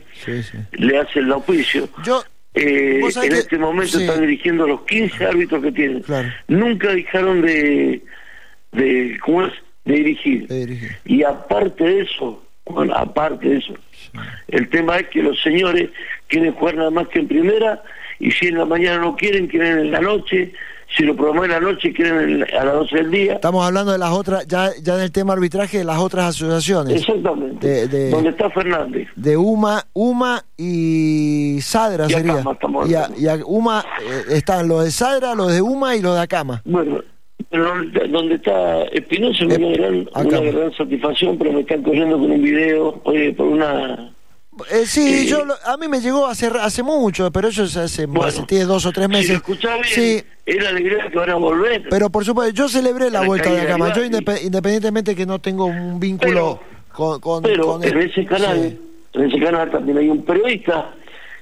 le 0.71 0.97
hace 0.97 1.19
el 1.19 1.31
auspicio. 1.31 1.87
Yo 2.03 2.23
eh, 2.55 3.01
en 3.23 3.33
este 3.33 3.57
momento 3.57 3.99
están 3.99 4.21
dirigiendo 4.21 4.67
los 4.67 4.81
15 4.83 5.25
árbitros 5.25 5.63
que 5.63 5.71
tienen. 5.71 6.03
Nunca 6.47 6.89
dejaron 6.89 7.41
de, 7.41 8.01
de, 8.71 9.17
¿cómo 9.21 9.45
es? 9.45 9.53
de 9.85 9.93
dirigir. 9.93 10.47
Y 11.05 11.23
aparte 11.23 11.83
de 11.83 12.01
eso, 12.01 12.43
bueno, 12.65 12.93
aparte 12.95 13.47
de 13.47 13.57
eso, 13.57 13.73
el 14.47 14.67
tema 14.69 14.97
es 14.97 15.07
que 15.09 15.21
los 15.21 15.41
señores 15.41 15.89
quieren 16.27 16.53
jugar 16.53 16.75
nada 16.75 16.89
más 16.89 17.07
que 17.09 17.19
en 17.19 17.27
primera 17.27 17.83
y 18.19 18.31
si 18.31 18.47
en 18.47 18.57
la 18.57 18.65
mañana 18.65 18.99
no 18.99 19.15
quieren, 19.15 19.47
quieren 19.47 19.79
en 19.79 19.91
la 19.91 20.01
noche 20.01 20.53
si 20.95 21.03
lo 21.03 21.15
programó 21.15 21.43
en 21.45 21.51
la 21.51 21.59
noche 21.59 21.91
quieren 21.93 22.43
a 22.57 22.63
las 22.63 22.73
12 22.73 22.95
del 22.95 23.11
día. 23.11 23.33
Estamos 23.33 23.65
hablando 23.65 23.91
de 23.91 23.97
las 23.97 24.11
otras, 24.11 24.47
ya, 24.47 24.69
ya 24.81 24.95
en 24.95 25.01
el 25.01 25.11
tema 25.11 25.33
arbitraje, 25.33 25.79
de 25.79 25.83
las 25.83 25.99
otras 25.99 26.29
asociaciones. 26.29 27.01
Exactamente. 27.01 27.87
De, 27.87 28.09
donde 28.09 28.29
está 28.29 28.49
Fernández. 28.49 29.07
De 29.15 29.35
UMA, 29.35 29.83
UMA 29.93 30.43
y 30.57 31.59
Sadra 31.61 32.07
sería. 32.07 32.43
y, 33.17 33.27
a, 33.27 33.39
UMA 33.45 33.85
eh, 34.01 34.35
están 34.35 34.67
los 34.67 34.83
de 34.83 34.91
Sadra, 34.91 35.35
los 35.35 35.51
de 35.51 35.61
UMA 35.61 35.95
y 35.95 36.01
los 36.01 36.15
de 36.15 36.21
Acama. 36.21 36.61
Bueno, 36.65 37.01
pero 37.49 37.73
donde 38.09 38.35
está 38.35 38.83
Espinosa 38.83 39.45
es 39.45 39.57
una, 39.57 39.69
gran, 39.69 40.09
una 40.15 40.39
gran 40.39 40.73
satisfacción, 40.73 41.37
pero 41.37 41.51
me 41.51 41.61
están 41.61 41.83
corriendo 41.83 42.17
con 42.17 42.31
un 42.31 42.41
video, 42.41 43.01
oye, 43.03 43.33
por 43.33 43.47
una 43.47 44.14
eh, 44.71 44.85
sí, 44.85 45.27
yo 45.27 45.43
a 45.65 45.77
mí 45.77 45.87
me 45.87 45.99
llegó 45.99 46.27
hace 46.27 46.47
hace 46.47 46.83
mucho, 46.83 47.31
pero 47.31 47.47
eso 47.47 47.63
hace, 47.63 47.81
hace, 47.81 48.43
tiene 48.47 48.65
dos 48.65 48.85
o 48.85 48.91
tres 48.91 49.09
meses. 49.09 49.41
Si 49.45 49.53
bien, 49.53 49.83
sí. 49.83 50.23
era 50.45 50.69
alegría 50.69 51.09
que 51.09 51.17
van 51.17 51.29
a 51.29 51.35
volver. 51.35 51.87
Pero 51.89 52.09
por 52.09 52.23
supuesto, 52.25 52.53
yo 52.53 52.69
celebré 52.69 53.09
la, 53.09 53.21
vuelta 53.21 53.51
de 53.51 53.65
cama. 53.65 53.93
Yo 53.93 54.03
independientemente 54.03 55.15
que 55.15 55.25
no 55.25 55.39
tengo 55.39 55.65
un 55.65 55.99
vínculo 55.99 56.59
con, 56.91 57.19
con, 57.19 57.43
pero 57.43 57.81
en 57.83 57.97
ese 57.97 58.25
canal, 58.25 58.77
en 59.13 59.23
ese 59.23 59.39
canal 59.39 59.69
también 59.71 59.97
hay 59.97 60.09
un 60.09 60.23
periodista 60.23 60.93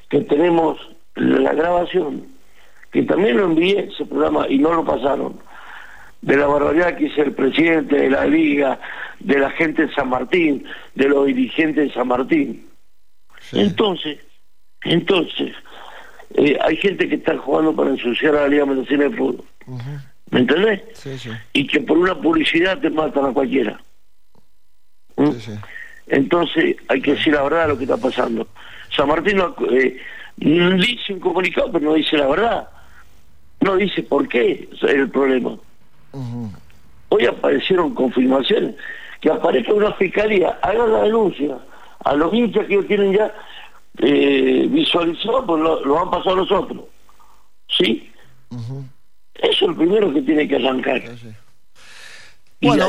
que 0.09 0.21
tenemos 0.21 0.79
la 1.15 1.53
grabación 1.53 2.33
que 2.93 3.03
también 3.03 3.37
lo 3.37 3.45
envié 3.45 3.89
ese 3.91 4.05
programa 4.05 4.47
y 4.47 4.59
no 4.59 4.71
lo 4.71 4.85
pasaron, 4.85 5.33
de 6.21 6.37
la 6.37 6.45
barbaridad 6.45 6.95
que 6.95 7.05
hizo 7.05 7.23
el 7.23 7.33
presidente 7.33 7.95
de 7.95 8.09
la 8.09 8.25
liga, 8.25 8.79
de 9.19 9.39
la 9.39 9.49
gente 9.49 9.87
de 9.87 9.93
San 9.93 10.09
Martín, 10.09 10.63
de 10.93 11.09
los 11.09 11.25
dirigentes 11.25 11.87
de 11.87 11.93
San 11.93 12.07
Martín. 12.07 12.63
Entonces, 13.53 14.19
entonces, 14.83 15.53
eh, 16.35 16.57
hay 16.61 16.75
gente 16.77 17.07
que 17.07 17.15
está 17.15 17.37
jugando 17.37 17.75
para 17.75 17.91
ensuciar 17.91 18.35
a 18.35 18.41
la 18.41 18.47
Liga 18.47 18.65
Mendocina 18.65 19.05
de 19.05 19.15
Fútbol. 19.15 19.45
¿Me 20.29 20.39
entendés? 20.39 20.81
Y 21.53 21.67
que 21.67 21.79
por 21.81 21.97
una 21.97 22.19
publicidad 22.19 22.79
te 22.79 22.89
matan 22.89 23.25
a 23.25 23.33
cualquiera. 23.33 23.79
¿Mm? 25.15 25.29
Entonces, 26.07 26.75
hay 26.87 27.01
que 27.01 27.13
decir 27.13 27.33
la 27.33 27.43
verdad 27.43 27.63
de 27.63 27.67
lo 27.69 27.77
que 27.77 27.83
está 27.83 27.97
pasando. 27.97 28.47
San 28.95 29.07
Martín 29.07 29.39
eh, 29.71 29.97
dice 30.37 31.13
un 31.13 31.19
comunicado, 31.19 31.71
pero 31.71 31.85
no 31.85 31.93
dice 31.93 32.17
la 32.17 32.27
verdad. 32.27 32.67
No 33.61 33.77
dice 33.77 34.03
por 34.03 34.27
qué 34.27 34.67
es 34.71 34.83
el 34.83 35.09
problema. 35.09 35.57
Hoy 37.09 37.25
aparecieron 37.25 37.93
confirmaciones. 37.93 38.75
Que 39.21 39.31
aparezca 39.31 39.73
una 39.73 39.93
fiscalía, 39.93 40.59
haga 40.61 40.85
la 40.85 41.03
denuncia 41.03 41.57
a 42.03 42.13
los 42.15 42.33
hinchas 42.33 42.65
que 42.67 42.73
ellos 42.73 42.87
tienen 42.87 43.13
ya 43.13 43.33
eh, 43.99 44.67
visualizado, 44.69 45.45
pues 45.45 45.61
lo, 45.61 45.99
han 45.99 46.09
pasado 46.09 46.37
nosotros. 46.37 46.83
¿Sí? 47.69 48.11
Eso 49.35 49.51
es 49.51 49.61
lo 49.61 49.75
primero 49.75 50.13
que 50.13 50.21
tiene 50.21 50.47
que 50.47 50.55
arrancar. 50.55 51.01
Bueno, 52.63 52.87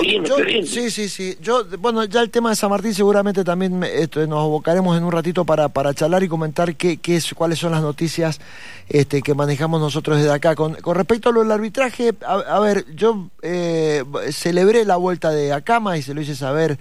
sí, 0.65 0.91
sí, 0.91 1.09
sí. 1.09 1.37
Yo, 1.41 1.65
bueno, 1.79 2.05
ya 2.05 2.21
el 2.21 2.31
tema 2.31 2.51
de 2.51 2.57
San 2.57 2.71
Martín 2.71 2.95
seguramente 2.95 3.43
también 3.43 3.83
esto, 3.83 4.25
nos 4.27 4.39
abocaremos 4.39 4.97
en 4.97 5.03
un 5.03 5.11
ratito 5.11 5.45
para, 5.45 5.69
para 5.69 5.93
charlar 5.93 6.23
y 6.23 6.29
comentar 6.29 6.77
qué, 6.77 6.99
qué 6.99 7.17
es, 7.17 7.35
cuáles 7.35 7.59
son 7.59 7.73
las 7.73 7.83
noticias 7.83 8.41
este, 8.89 9.21
que 9.21 9.35
manejamos 9.35 9.81
nosotros 9.81 10.19
desde 10.19 10.33
acá. 10.33 10.55
Con, 10.55 10.75
con 10.75 10.95
respecto 10.95 11.31
a 11.31 11.33
lo 11.33 11.43
del 11.43 11.51
arbitraje, 11.51 12.13
a, 12.25 12.61
ver, 12.61 12.85
yo 12.95 13.31
eh, 13.43 14.05
celebré 14.31 14.85
la 14.85 14.97
vuelta 14.97 15.31
de 15.31 15.53
Acama 15.53 15.99
y 15.99 16.03
se 16.03 16.15
lo 16.15 16.21
hice 16.21 16.37
saber 16.37 16.79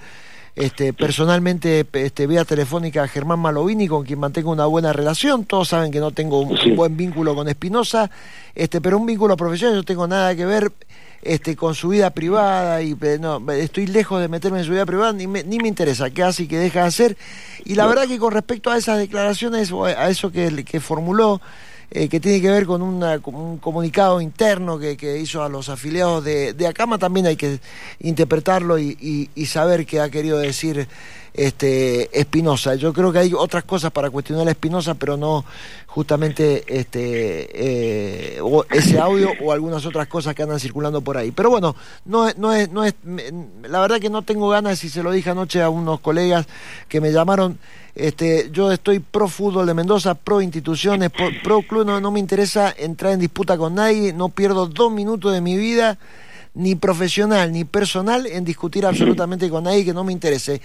este, 0.56 0.94
personalmente 0.94 1.86
este, 1.94 2.28
vía 2.28 2.46
telefónica 2.46 3.04
a 3.04 3.08
Germán 3.08 3.40
Malovini, 3.40 3.88
con 3.88 4.04
quien 4.04 4.20
mantengo 4.20 4.52
una 4.52 4.66
buena 4.66 4.94
relación. 4.94 5.46
Todos 5.46 5.70
saben 5.70 5.92
que 5.92 6.00
no 6.00 6.12
tengo 6.12 6.40
un, 6.42 6.76
buen 6.76 6.96
vínculo 6.96 7.36
con 7.36 7.48
Espinosa, 7.48 8.12
este, 8.54 8.80
pero 8.80 8.98
un 8.98 9.06
vínculo 9.06 9.36
profesional, 9.36 9.74
yo 9.74 9.78
no 9.82 9.86
tengo 9.86 10.08
nada 10.08 10.36
que 10.36 10.46
ver 10.46 10.72
este, 11.24 11.56
con 11.56 11.74
su 11.74 11.90
vida 11.90 12.12
privada 12.12 12.82
y 12.84 12.96
no, 13.20 13.42
estoy 13.52 13.88
lejos 13.88 14.22
de 14.22 14.28
meterme 14.28 14.60
en 14.60 14.66
su 14.66 14.72
vida 14.72 14.86
privada, 14.86 15.14
ni 15.14 15.26
me, 15.26 15.44
ni 15.44 15.58
me 15.58 15.68
interesa 15.68 16.10
qué 16.12 16.22
hace 16.22 16.44
y 16.44 16.48
qué 16.48 16.60
deja 16.60 16.82
de 16.82 16.88
hacer. 16.88 17.18
Y 17.66 17.76
la 17.76 17.88
verdad 17.88 18.08
que 18.08 18.20
con 18.20 18.32
respecto 18.32 18.70
a 18.70 18.78
esas 18.78 19.00
declaraciones, 19.00 19.72
a 19.72 20.10
eso 20.10 20.32
que, 20.32 20.64
que 20.64 20.80
formuló, 20.80 21.42
eh, 21.96 22.10
que 22.10 22.20
tiene 22.20 22.42
que 22.42 22.50
ver 22.50 22.66
con 22.66 22.82
un 22.82 23.60
comunicado 23.60 24.20
interno 24.20 24.80
que, 24.80 24.98
que, 24.98 25.20
hizo 25.20 25.44
a 25.44 25.50
los 25.50 25.70
afiliados 25.70 26.24
de, 26.24 26.54
de 26.54 26.66
Acama, 26.66 26.98
también 26.98 27.28
hay 27.28 27.36
que 27.36 27.60
interpretarlo 28.00 28.80
y, 28.80 29.30
y, 29.36 29.46
saber 29.46 29.86
qué 29.86 30.02
ha 30.02 30.10
querido 30.10 30.40
decir 30.40 30.88
este 31.36 32.20
Espinosa. 32.20 32.74
Yo 32.74 32.94
creo 32.94 33.12
que 33.12 33.20
hay 33.20 33.34
otras 33.36 33.64
cosas 33.64 33.92
para 33.92 34.10
cuestionar 34.10 34.48
a 34.48 34.52
Espinosa, 34.52 34.96
pero 34.96 35.18
no 35.18 35.46
justamente 35.86 36.64
este 36.66 37.50
eh, 37.54 38.42
ese 38.72 39.00
audio 39.00 39.30
o 39.44 39.52
algunas 39.52 39.86
otras 39.86 40.08
cosas 40.08 40.34
que 40.34 40.42
andan 40.42 40.60
circulando 40.60 41.02
por 41.02 41.16
ahí. 41.16 41.30
Pero 41.30 41.52
bueno, 41.52 41.76
no, 42.06 42.28
no 42.38 42.54
es, 42.54 42.72
no 42.72 42.84
es, 42.84 42.96
la 43.70 43.82
verdad 43.82 44.00
que 44.00 44.10
no 44.10 44.24
tengo 44.24 44.50
ganas, 44.50 44.84
y 44.84 44.90
se 44.90 45.04
lo 45.04 45.12
dije 45.12 45.30
anoche 45.30 45.62
a 45.62 45.70
unos 45.70 46.00
colegas 46.00 46.48
que 46.90 47.00
me 47.00 47.12
llamaron 47.12 47.60
este, 47.96 48.50
yo 48.52 48.72
estoy 48.72 49.00
pro 49.00 49.28
fútbol 49.28 49.68
de 49.68 49.74
Mendoza, 49.74 50.16
pro 50.16 50.42
instituciones, 50.42 51.12
pro, 51.12 51.62
club, 51.62 51.86
no, 51.86 52.02
no 52.02 52.12
me 52.12 52.20
interesa 52.20 52.74
entrar 52.76 53.14
en 53.14 53.20
disputa 53.20 53.58
con 53.58 53.76
nadie, 53.76 54.14
no 54.14 54.30
pierdo 54.30 54.68
dos 54.68 54.92
minutos 54.92 55.32
de 55.32 55.42
mi 55.42 55.58
vida, 55.58 56.00
ni 56.56 56.76
profesional 56.76 57.52
ni 57.52 57.66
personal, 57.66 58.26
en 58.26 58.46
discutir 58.46 58.86
absolutamente 58.86 59.50
con 59.50 59.66
nadie 59.66 59.86
que 59.86 59.94
no 59.94 60.04
me 60.04 60.12
interese. 60.12 60.62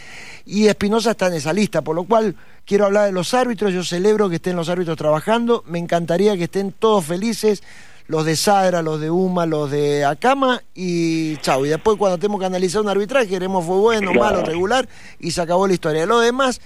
Y 0.47 0.67
Espinosa 0.69 1.11
está 1.11 1.27
en 1.27 1.35
esa 1.35 1.53
lista, 1.53 1.83
por 1.83 1.97
lo 1.97 2.05
cual 2.05 2.35
quiero 2.65 2.87
hablar 2.87 3.07
de 3.07 3.13
los 3.13 3.35
árbitros, 3.35 3.73
yo 3.73 3.85
celebro 3.85 4.31
que 4.31 4.37
estén 4.37 4.57
los 4.57 4.69
árbitros 4.71 4.97
trabajando, 4.97 5.65
me 5.67 5.79
encantaría 5.79 6.37
que 6.37 6.45
estén 6.45 6.73
todos 6.73 7.05
felices, 7.05 7.63
los 8.07 8.25
de 8.25 8.37
Sadra, 8.37 8.81
los 8.81 9.01
de 9.01 9.11
Uma, 9.11 9.45
los 9.45 9.71
de 9.71 10.07
Acama 10.07 10.63
y 10.75 11.37
chau. 11.39 11.67
Y 11.67 11.69
después 11.69 11.99
cuando 11.99 12.17
tenemos 12.17 12.41
que 12.41 12.47
analizar 12.47 12.81
un 12.81 12.89
arbitraje, 12.89 13.29
queremos 13.29 13.67
fue 13.67 13.77
bueno, 13.77 14.15
malo, 14.15 14.43
regular 14.43 14.89
y 15.21 15.31
se 15.31 15.43
acabó 15.43 15.67
la 15.67 15.75
historia. 15.75 16.07
Lo 16.07 16.21
demás 16.21 16.59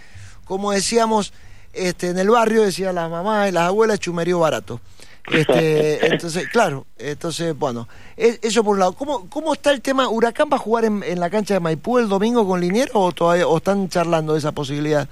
como 0.53 0.73
decíamos 0.73 1.33
este, 1.73 2.11
en 2.11 2.19
el 2.19 2.29
barrio, 2.29 2.63
decía 2.63 2.93
la 2.93 3.09
mamá 3.09 3.49
y 3.49 3.53
las 3.53 3.69
abuelas, 3.69 3.99
chumerío 3.99 4.39
barato. 4.39 4.83
Este, 5.33 6.07
entonces, 6.13 6.47
claro, 6.51 6.85
entonces, 6.99 7.57
bueno, 7.59 7.89
e, 8.19 8.39
eso 8.43 8.63
por 8.63 8.75
un 8.75 8.81
lado. 8.81 8.93
¿Cómo, 8.93 9.31
¿Cómo 9.31 9.55
está 9.55 9.73
el 9.73 9.81
tema? 9.81 10.11
¿Huracán 10.11 10.51
va 10.53 10.57
a 10.57 10.59
jugar 10.61 10.85
en, 10.85 11.19
la 11.19 11.31
cancha 11.31 11.55
de 11.55 11.61
Maipú 11.61 11.97
el 11.97 12.07
domingo 12.07 12.47
con 12.47 12.61
Liniero 12.61 12.93
o, 13.01 13.13
todavía, 13.13 13.47
o 13.47 13.57
están 13.57 13.89
charlando 13.89 14.35
de 14.35 14.41
esa 14.41 14.53
posibilidad, 14.53 15.09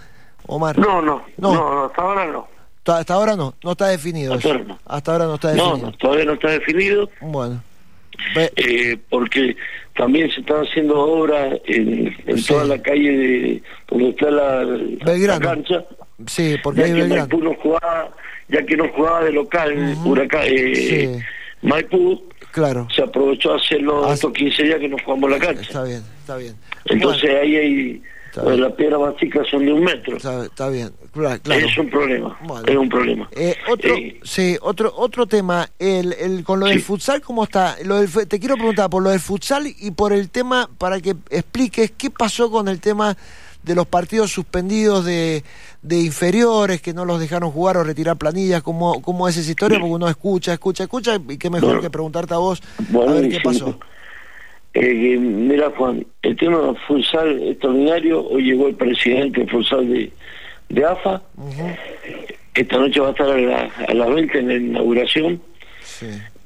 Omar? 0.47 0.79
No, 0.79 1.01
no, 1.01 1.25
no, 1.39 1.85
hasta 1.87 2.03
ahora 2.03 2.27
no. 2.27 2.47
Hasta 2.85 3.15
ahora 3.15 3.35
no, 3.35 3.55
no 3.65 3.73
está 3.73 3.87
definido. 3.87 4.35
Hasta, 4.35 4.51
ahora 4.51 4.65
no. 4.65 4.79
hasta 4.85 5.13
ahora 5.13 5.25
no 5.25 5.35
está 5.37 5.53
definido. 5.53 5.79
No, 5.79 5.93
todavía 5.93 6.25
no 6.27 6.33
está 6.35 6.49
definido. 6.51 7.09
Bueno. 7.23 7.63
Eh, 8.37 8.99
porque 9.09 9.57
también 10.01 10.31
se 10.31 10.41
están 10.41 10.63
haciendo 10.67 10.99
obras 10.99 11.61
en, 11.67 12.17
toda 12.49 12.65
la 12.65 12.81
calle 12.81 13.19
de 13.19 13.63
donde 13.87 14.09
está 14.09 14.31
la, 14.31 15.39
cancha. 15.39 15.85
Sí, 16.27 16.57
porque 16.63 16.89
ya 16.89 17.29
que 17.29 17.37
no 17.37 17.55
jugaba, 17.57 18.11
ya 18.49 18.65
que 18.65 18.79
no 18.79 18.89
jugaba 18.89 19.25
de 19.25 19.33
local, 19.33 19.95
Huracán, 20.03 20.45
eh, 20.47 21.23
Maipú, 21.61 22.19
claro. 22.51 22.89
se 22.97 23.03
aprovechó 23.03 23.53
a 23.53 23.57
hacerlo 23.57 24.11
estos 24.11 24.33
15 24.33 24.63
días 24.63 24.79
que 24.81 24.89
no 24.89 24.97
jugamos 25.05 25.33
la 25.33 25.39
cancha. 25.39 25.61
Está 25.61 25.85
bien, 25.85 26.03
está 26.21 26.37
bien. 26.39 26.55
Entonces 26.87 27.31
ahí 27.39 27.57
hay 27.57 28.03
pues 28.35 28.59
las 28.59 28.73
piedras 28.73 29.01
básicas 29.01 29.47
son 29.49 29.65
de 29.65 29.73
un 29.73 29.83
metro. 29.83 30.17
Está, 30.17 30.69
bien, 30.69 30.93
claro. 31.13 31.41
Es 31.47 31.77
un 31.79 31.91
problema, 31.91 32.39
es 32.67 32.77
un 32.77 32.89
problema. 32.89 33.29
Eh, 33.33 33.57
otro, 33.69 33.95
eh, 33.95 34.21
sí, 34.23 34.57
otro, 34.61 34.93
otro 34.97 35.27
tema, 35.27 35.69
el, 35.79 36.13
el, 36.13 36.45
con 36.45 36.61
lo 36.61 36.67
del 36.67 36.81
futsal, 36.81 37.21
¿cómo 37.21 37.45
está? 37.45 37.77
Lo 37.85 38.01
del, 38.01 38.29
te 38.29 38.39
quiero 38.39 38.57
preguntar 38.57 38.89
por 38.91 39.03
lo 39.03 39.11
del 39.11 39.21
futsal 39.21 39.67
y 39.67 39.91
por 39.91 40.13
el 40.13 40.31
tema, 40.31 40.69
para 40.79 41.01
que 41.01 41.17
expliques 41.31 41.93
qué 41.97 42.11
pasó 42.11 42.51
con 42.51 42.69
el 42.69 42.81
tema 42.81 43.17
de 43.63 43.75
los 43.75 43.87
partidos 43.87 44.33
suspendidos 44.33 45.05
de, 45.05 45.45
de 45.83 46.01
inferiores, 46.01 46.81
que 46.81 46.95
no 46.95 47.05
los 47.05 47.21
dejaron 47.21 47.51
jugar 47.51 47.77
o 47.77 47.85
retirar 47.85 48.17
planillas, 48.17 48.63
¿cómo, 48.63 49.03
cómo 49.03 49.29
es 49.29 49.37
esa 49.37 49.51
historia? 49.51 49.79
Porque 49.79 49.95
uno 49.95 50.09
escucha, 50.09 50.53
escucha, 50.53 50.85
escucha, 50.85 51.21
y 51.29 51.37
qué 51.37 51.51
mejor 51.51 51.81
que 51.81 51.91
preguntarte 51.91 52.35
a 52.35 52.39
vos 52.39 52.63
a 52.79 53.13
ver 53.13 53.29
qué 53.29 53.41
pasó. 53.41 53.79
Eh, 54.73 55.19
mira 55.19 55.71
Juan, 55.77 56.07
el 56.23 56.37
tema 56.37 56.75
futsal 56.87 57.43
extraordinario, 57.49 58.25
hoy 58.25 58.45
llegó 58.45 58.69
el 58.69 58.77
presidente 58.77 59.45
futsal 59.47 59.89
de, 59.89 60.13
de 60.69 60.85
AFA, 60.85 61.23
esta 62.55 62.79
noche 62.79 63.01
va 63.01 63.09
a 63.09 63.11
estar 63.11 63.29
a, 63.29 63.95
las 63.95 64.15
20 64.15 64.39
en 64.39 64.49
la 64.49 64.55
inauguración. 64.55 65.41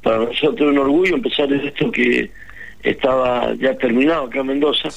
Para 0.03 0.19
nosotros 0.19 0.61
es 0.61 0.67
un 0.67 0.79
orgullo 0.79 1.17
empezar 1.17 1.53
esto 1.53 1.91
que 1.91 2.31
estaba 2.83 3.55
ya 3.55 3.77
terminado 3.77 4.25
acá 4.25 4.41
en 4.41 4.47
Mendoza. 4.47 4.91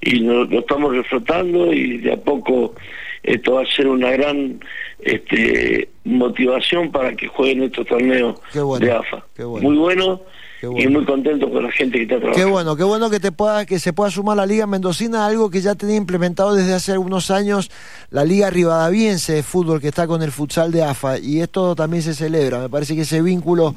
Y 0.00 0.16
lo, 0.16 0.44
estamos 0.58 0.94
reflotando 0.94 1.72
y 1.72 1.98
de 1.98 2.12
a 2.12 2.16
poco 2.16 2.74
esto 3.22 3.54
va 3.54 3.62
a 3.62 3.66
ser 3.66 3.86
una 3.86 4.10
gran 4.10 4.60
este, 5.00 5.88
motivación 6.04 6.90
para 6.90 7.14
que 7.14 7.28
jueguen 7.28 7.62
estos 7.62 7.86
torneos 7.86 8.40
de 8.52 8.92
AFA. 8.92 9.24
Muy 9.38 9.76
bueno 9.76 10.22
y 10.62 10.86
muy 10.88 11.04
contento 11.04 11.50
con 11.50 11.64
la 11.64 11.72
gente 11.72 11.98
que 11.98 12.02
está 12.04 12.18
trabajando. 12.18 12.46
Qué 12.46 12.50
bueno, 12.50 12.76
qué 12.76 12.84
bueno 12.84 13.10
que 13.10 13.18
te 13.18 13.32
pueda, 13.32 13.66
que 13.66 13.80
se 13.80 13.92
pueda 13.92 14.10
sumar 14.10 14.36
la 14.36 14.46
Liga 14.46 14.66
Mendocina, 14.66 15.26
algo 15.26 15.50
que 15.50 15.60
ya 15.60 15.74
tenía 15.74 15.96
implementado 15.96 16.54
desde 16.54 16.72
hace 16.72 16.92
algunos 16.92 17.30
años, 17.32 17.70
la 18.10 18.24
Liga 18.24 18.48
Rivadaviense 18.48 19.34
de 19.34 19.42
fútbol 19.42 19.80
que 19.80 19.88
está 19.88 20.06
con 20.06 20.22
el 20.22 20.30
futsal 20.30 20.70
de 20.70 20.84
AFA, 20.84 21.18
y 21.18 21.40
esto 21.40 21.74
también 21.74 22.02
se 22.02 22.14
celebra. 22.14 22.60
Me 22.60 22.68
parece 22.68 22.94
que 22.94 23.00
ese 23.00 23.22
vínculo 23.22 23.74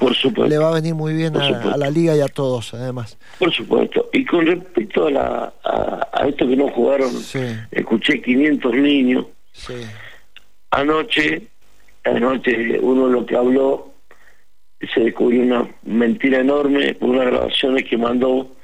le 0.48 0.58
va 0.58 0.70
a 0.70 0.74
venir 0.74 0.94
muy 0.94 1.14
bien 1.14 1.36
a, 1.36 1.76
la 1.78 1.90
Liga 1.90 2.16
y 2.16 2.22
a 2.22 2.28
todos, 2.28 2.74
además. 2.76 3.18
Por 3.40 3.52
supuesto. 3.52 4.10
Y 4.14 4.24
con 4.26 4.46
respecto 4.46 5.08
a, 5.08 5.12
la, 5.12 5.54
a, 5.64 6.28
esto 6.28 6.48
que 6.48 6.56
no 6.56 6.70
jugaron, 6.70 7.12
escuché 7.72 8.22
500 8.22 8.76
niños. 8.76 9.26
Anoche, 10.70 11.48
anoche 12.04 12.80
uno 12.80 13.08
lo 13.08 13.26
que 13.26 13.36
habló 13.36 13.95
se 14.94 15.00
descubrió 15.02 15.42
una 15.42 15.68
mentira 15.84 16.40
enorme 16.40 16.94
por 16.96 17.10
unas 17.10 17.28
grabaciones 17.28 17.84
que 17.84 17.98
mandó 17.98 18.56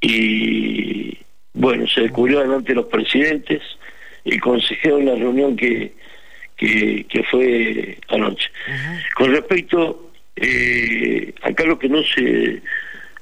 y 0.00 1.18
bueno, 1.54 1.86
se 1.86 2.02
descubrió 2.02 2.40
delante 2.40 2.68
de 2.68 2.76
los 2.76 2.86
presidentes 2.86 3.62
y 4.24 4.38
consejero 4.38 4.98
en 4.98 5.06
la 5.06 5.14
reunión 5.14 5.56
que, 5.56 5.94
que, 6.56 7.24
fue 7.30 7.98
anoche. 8.08 8.50
Con 9.14 9.30
respecto, 9.32 10.10
eh, 10.36 11.32
acá 11.42 11.64
lo 11.64 11.78
que 11.78 11.88
no 11.88 12.02
se 12.02 12.62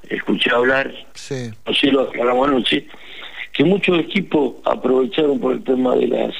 escuché 0.09 0.49
hablar, 0.51 0.93
sí. 1.13 1.51
así 1.65 1.87
lo 1.87 2.01
aclaramos 2.01 2.49
anoche, 2.49 2.87
que 3.53 3.63
muchos 3.63 3.99
equipos 3.99 4.55
aprovecharon 4.65 5.39
por 5.39 5.53
el 5.53 5.63
tema 5.63 5.95
de 5.95 6.07
las 6.07 6.35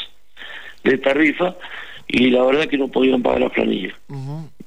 de 0.84 0.98
tarifa 1.00 1.56
y 2.08 2.30
la 2.30 2.44
verdad 2.44 2.68
que 2.68 2.78
no 2.78 2.88
podían 2.88 3.22
pagar 3.22 3.42
la 3.42 3.50
planilla. 3.50 3.94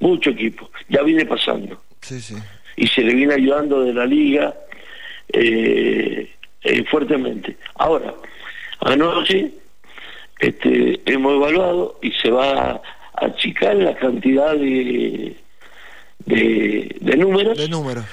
Mucho 0.00 0.30
equipo, 0.30 0.70
ya 0.88 1.02
viene 1.02 1.24
pasando. 1.26 1.80
Sí, 2.00 2.20
sí. 2.20 2.34
Y 2.76 2.86
se 2.86 3.02
le 3.02 3.14
viene 3.14 3.34
ayudando 3.34 3.82
de 3.82 3.92
la 3.92 4.06
liga 4.06 4.54
eh, 5.32 6.30
eh, 6.62 6.84
fuertemente. 6.84 7.56
Ahora, 7.74 8.14
anoche 8.80 9.52
este, 10.38 11.00
hemos 11.06 11.34
evaluado 11.34 11.98
y 12.02 12.12
se 12.12 12.30
va 12.30 12.70
a 12.70 12.82
achicar 13.14 13.74
la 13.76 13.96
cantidad 13.96 14.54
de, 14.54 15.36
de, 16.26 17.16
números. 17.16 17.58
De 17.58 17.68
números. 17.68 18.04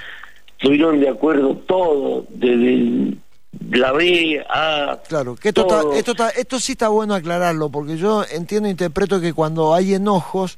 Estuvieron 0.57 0.99
de 0.99 1.09
acuerdo 1.09 1.55
todos, 1.67 2.25
desde 2.29 3.15
la 3.71 3.91
B 3.91 4.43
a... 4.49 4.99
Claro, 5.07 5.35
que 5.35 5.49
esto, 5.49 5.93
esto, 5.93 6.13
esto 6.35 6.59
sí 6.59 6.73
está 6.73 6.89
bueno 6.89 7.13
aclararlo, 7.13 7.69
porque 7.69 7.97
yo 7.97 8.23
entiendo 8.29 8.67
e 8.67 8.71
interpreto 8.71 9.19
que 9.19 9.33
cuando 9.33 9.73
hay 9.73 9.93
enojos 9.93 10.57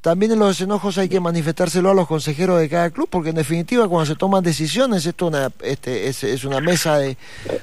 también 0.00 0.30
en 0.30 0.38
los 0.38 0.60
enojos 0.60 0.96
hay 0.98 1.08
que 1.08 1.18
manifestárselo 1.18 1.90
a 1.90 1.94
los 1.94 2.06
consejeros 2.06 2.60
de 2.60 2.68
cada 2.68 2.90
club, 2.90 3.08
porque 3.10 3.30
en 3.30 3.34
definitiva 3.34 3.88
cuando 3.88 4.06
se 4.06 4.14
toman 4.14 4.44
decisiones, 4.44 5.04
esto 5.04 5.26
una, 5.26 5.50
este, 5.62 6.06
es, 6.06 6.44
una 6.44 6.60
mesa 6.60 6.98
de, 6.98 7.16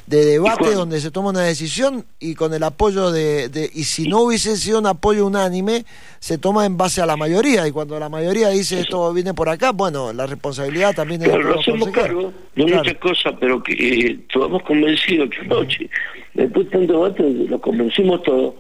debate 0.06 0.74
donde 0.74 1.00
se 1.00 1.12
toma 1.12 1.30
una 1.30 1.44
decisión 1.44 2.04
y 2.20 2.36
con 2.36 2.54
el 2.54 2.64
apoyo 2.64 3.12
de, 3.12 3.70
Y 3.74 3.86
si 3.86 4.10
no 4.10 4.22
hubiese 4.22 4.58
sido 4.58 4.80
un 4.80 4.88
apoyo 4.88 5.26
unánime, 5.26 5.86
se 6.20 6.38
toma 6.38 6.66
en 6.66 6.76
base 6.76 7.02
a 7.02 7.06
la 7.06 7.16
mayoría, 7.16 7.68
y 7.68 7.72
cuando 7.72 7.98
la 8.00 8.10
mayoría 8.10 8.50
dice 8.50 8.82
esto 8.82 9.14
viene 9.14 9.34
por 9.34 9.48
acá, 9.48 9.72
bueno, 9.72 10.12
la 10.12 10.26
responsabilidad 10.26 10.94
también 10.94 11.22
es 11.22 11.32
de 11.32 11.40
los 11.40 11.60
hacemos 11.60 11.90
cargo 11.90 12.34
de 12.56 12.66
muchas 12.66 12.96
cosas, 12.96 13.34
pero 13.40 13.64
que 13.64 13.74
eh, 13.74 14.20
estamos 14.28 14.62
convencidos 14.64 15.30
que 15.30 15.40
anoche, 15.40 15.90
después 16.34 16.66
de 16.66 16.72
tanto 16.80 16.94
debate, 16.94 17.24
lo 17.48 17.62
convencimos 17.62 18.22
todos, 18.24 18.56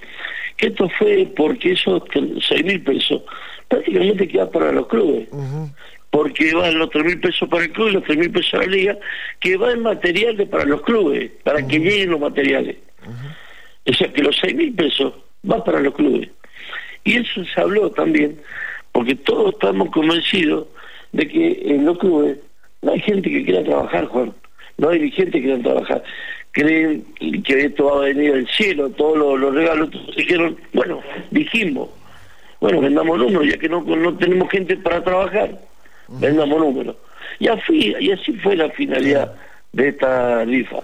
que 0.55 0.67
esto 0.67 0.87
fue 0.97 1.29
porque 1.35 1.73
esos 1.73 2.03
seis 2.47 2.63
mil 2.63 2.81
pesos 2.81 3.21
prácticamente 3.67 4.27
queda 4.27 4.49
para 4.49 4.71
los 4.71 4.87
clubes. 4.87 5.27
Porque 6.09 6.53
van 6.53 6.77
los 6.77 6.89
tres 6.91 7.03
mil 7.05 7.19
pesos 7.19 7.49
para 7.49 7.63
el 7.63 7.71
club 7.71 7.89
y 7.89 7.93
los 7.93 8.03
tres 8.03 8.17
mil 8.17 8.31
pesos 8.31 8.53
a 8.53 8.57
la 8.59 8.67
liga, 8.67 8.97
que 9.39 9.57
va 9.57 9.71
en 9.71 9.81
materiales 9.81 10.47
para 10.47 10.63
los 10.63 10.81
clubes, 10.81 11.31
para 11.43 11.65
que 11.65 11.79
lleguen 11.79 12.11
los 12.11 12.19
materiales. 12.19 12.77
O 13.85 13.93
sea 13.93 14.11
que 14.11 14.23
los 14.23 14.37
seis 14.37 14.55
mil 14.55 14.73
pesos 14.73 15.13
van 15.43 15.63
para 15.63 15.79
los 15.79 15.93
clubes. 15.93 16.29
Y 17.03 17.17
eso 17.17 17.43
se 17.45 17.61
habló 17.61 17.91
también, 17.91 18.39
porque 18.91 19.15
todos 19.15 19.53
estamos 19.53 19.89
convencidos 19.91 20.67
de 21.11 21.27
que 21.27 21.61
en 21.65 21.85
los 21.85 21.97
clubes 21.97 22.37
no 22.81 22.93
hay 22.93 22.99
gente 23.01 23.29
que 23.29 23.43
quiera 23.43 23.63
trabajar, 23.63 24.05
Juan. 24.05 24.33
No 24.77 24.89
hay 24.89 24.99
dirigentes 24.99 25.33
que 25.35 25.41
quieran 25.41 25.63
trabajar. 25.63 26.03
Creen 26.51 27.05
que 27.43 27.65
esto 27.65 27.85
va 27.85 27.97
a 27.97 28.07
venir 28.07 28.33
del 28.33 28.47
cielo, 28.47 28.89
todos 28.91 29.17
los, 29.17 29.39
los 29.39 29.53
regalos. 29.53 29.89
Dijeron, 30.15 30.57
bueno, 30.73 31.01
dijimos, 31.31 31.89
bueno, 32.65 32.81
vendamos 32.81 33.19
números, 33.19 33.47
ya 33.47 33.59
que 33.59 33.69
no, 33.69 33.81
no 33.81 34.17
tenemos 34.17 34.49
gente 34.49 34.75
para 34.77 35.03
trabajar, 35.03 35.61
vendamos 36.07 36.59
números. 36.59 36.95
Y 37.37 37.47
así, 37.47 37.93
y 37.99 38.11
así 38.11 38.33
fue 38.39 38.55
la 38.55 38.71
finalidad 38.71 39.35
de 39.71 39.89
esta 39.89 40.43
rifa. 40.45 40.77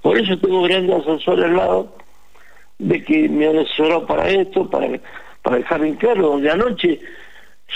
Por 0.00 0.16
eso 0.16 0.38
tengo 0.38 0.62
grandes 0.62 0.94
asesores 0.94 1.46
al 1.46 1.56
lado, 1.56 1.96
de 2.78 3.02
que 3.02 3.28
me 3.28 3.48
han 3.48 3.58
asesorado 3.58 4.06
para 4.06 4.30
esto, 4.30 4.70
para, 4.70 5.00
para 5.42 5.56
dejar 5.56 5.84
en 5.84 5.96
claro, 5.96 6.28
donde 6.28 6.52
anoche 6.52 7.00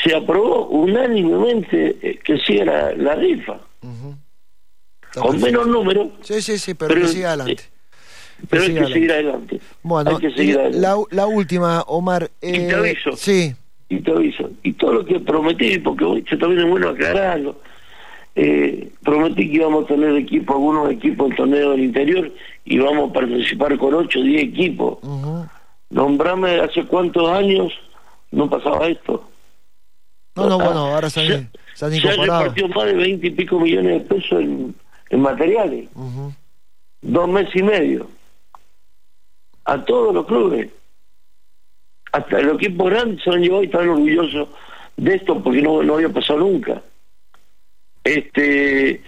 se 0.05 0.15
aprobó 0.15 0.69
unánimemente 0.69 1.97
eh, 2.01 2.21
que 2.23 2.39
siga 2.39 2.93
la, 2.95 3.17
rifa. 3.17 3.59
Con 5.21 5.41
menos 5.41 5.67
números. 5.67 6.11
Sí, 6.21 6.41
sí, 6.43 6.59
sí, 6.59 6.75
pero, 6.75 6.95
que 6.95 7.09
siga 7.09 7.33
adelante. 7.33 7.72
Pero 8.49 8.63
hay 8.63 8.75
que 8.75 8.87
seguir 8.87 9.13
adelante. 9.13 9.61
Bueno, 9.83 10.19
La, 11.11 11.27
última, 11.27 11.83
Omar. 11.83 12.31
y 12.41 12.53
te 12.53 12.69
eh, 12.69 12.75
aviso. 12.75 13.17
Sí. 13.17 13.55
Y 13.89 14.01
te 14.01 14.11
aviso. 14.11 14.51
Y 14.63 14.73
todo 14.73 14.95
lo 14.95 15.05
que 15.05 15.21
prometí, 15.21 15.79
porque 15.79 16.05
yo 16.31 16.39
también 16.39 16.63
es 16.63 16.71
bueno 16.71 16.89
aclararlo. 16.89 17.57
Eh, 18.35 18.91
prometí 19.03 19.51
que 19.51 19.57
íbamos 19.57 19.85
a 19.85 19.89
tener 19.89 20.17
equipo, 20.17 20.55
algunos 20.55 20.91
equipos 20.91 21.31
en 21.31 21.37
torneo 21.37 21.73
del 21.73 21.85
interior 21.85 22.33
y 22.65 22.79
vamos 22.79 23.11
a 23.11 23.13
participar 23.13 23.77
con 23.77 23.95
8 23.95 24.19
o 24.19 24.23
10 24.23 24.43
equipos. 24.43 24.99
Nombrame 25.91 26.61
hace 26.61 26.85
cuántos 26.85 27.29
años 27.29 27.73
no 28.31 28.49
pasaba 28.49 28.89
esto. 28.89 29.29
No, 30.35 30.49
no, 30.49 30.57
bueno, 30.57 30.87
ahora 30.95 31.11
se 31.11 31.21
han, 31.21 31.51
se 31.75 31.85
han 31.85 31.95
incorporado. 31.95 32.55
Se 32.55 32.69
más 32.69 32.87
de 32.87 32.95
20 32.95 33.27
y 33.27 33.31
pico 33.33 33.61
millones 33.61 33.93
de 33.93 34.15
pesos 34.15 34.41
en, 34.41 34.75
en 35.11 35.21
materiales. 35.21 35.89
Dos 37.03 37.29
meses 37.29 37.55
y 37.55 37.63
medio 37.63 38.07
a 39.65 39.85
todos 39.85 40.15
los 40.15 40.27
clubes. 40.27 40.69
Hasta 42.13 42.41
el 42.41 42.51
equipo 42.51 42.85
grande 42.85 43.21
se 43.23 43.31
han 43.31 43.41
llevado 43.41 43.63
y 43.63 43.67
están 43.67 43.89
orgullosos 43.89 44.49
de 44.97 45.15
esto 45.15 45.43
porque 45.43 45.63
no, 45.63 45.83
no 45.83 45.95
había 45.95 46.11
pasado 46.11 46.41
nunca. 46.41 46.83
Este 48.05 49.01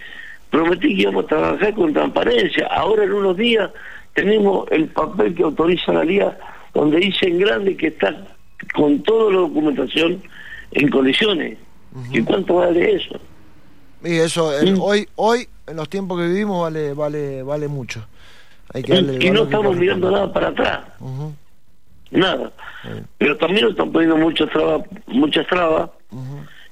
prometí 0.49 0.95
que 0.95 1.01
íbamos 1.01 1.25
a 1.25 1.27
trabajar 1.27 1.73
con 1.75 1.93
transparencia. 1.93 2.67
Ahora 2.67 3.03
en 3.03 3.13
unos 3.13 3.37
días 3.37 3.69
tenemos 4.13 4.65
el 4.71 4.87
papel 4.87 5.35
que 5.35 5.43
autoriza 5.43 5.93
la 5.93 6.03
liga 6.03 6.37
donde 6.73 6.97
dice 6.97 7.27
en 7.27 7.39
grande 7.39 7.77
que 7.77 7.87
está 7.87 8.25
con 8.73 9.03
toda 9.03 9.31
la 9.31 9.39
documentación 9.39 10.23
en 10.71 10.89
condiciones. 10.89 11.57
¿Y 12.11 12.21
cuánto 12.23 12.55
vale 12.55 12.95
eso? 12.95 13.19
Y 14.03 14.15
eso, 14.17 14.51
mm. 14.61 14.81
hoy, 14.81 15.07
hoy, 15.15 15.47
en 15.67 15.77
los 15.77 15.89
tiempos 15.89 16.19
que 16.19 16.27
vivimos, 16.27 16.61
vale, 16.61 16.93
vale, 16.93 17.43
vale 17.43 17.67
mucho 17.67 18.05
y 18.75 19.29
no 19.31 19.43
estamos 19.43 19.75
mirando 19.77 20.11
nada 20.11 20.31
para 20.31 20.49
atrás. 20.49 20.79
Nada. 22.11 22.51
Pero 23.17 23.37
también 23.37 23.63
nos 23.63 23.71
están 23.71 23.91
poniendo 23.91 24.17
muchas 24.17 24.49
trabas, 24.49 24.83
muchas 25.07 25.47
trabas 25.47 25.89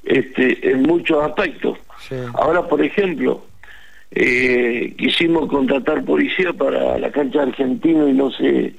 este, 0.04 0.72
en 0.72 0.84
muchos 0.84 1.24
aspectos. 1.24 1.78
Ahora, 2.34 2.68
por 2.68 2.82
ejemplo, 2.84 3.46
eh, 4.12 4.94
quisimos 4.98 5.50
contratar 5.50 6.04
policía 6.04 6.54
para 6.54 6.98
la 6.98 7.12
cancha 7.12 7.42
argentina 7.42 8.08
y 8.08 8.14
no 8.14 8.32
sé 8.32 8.76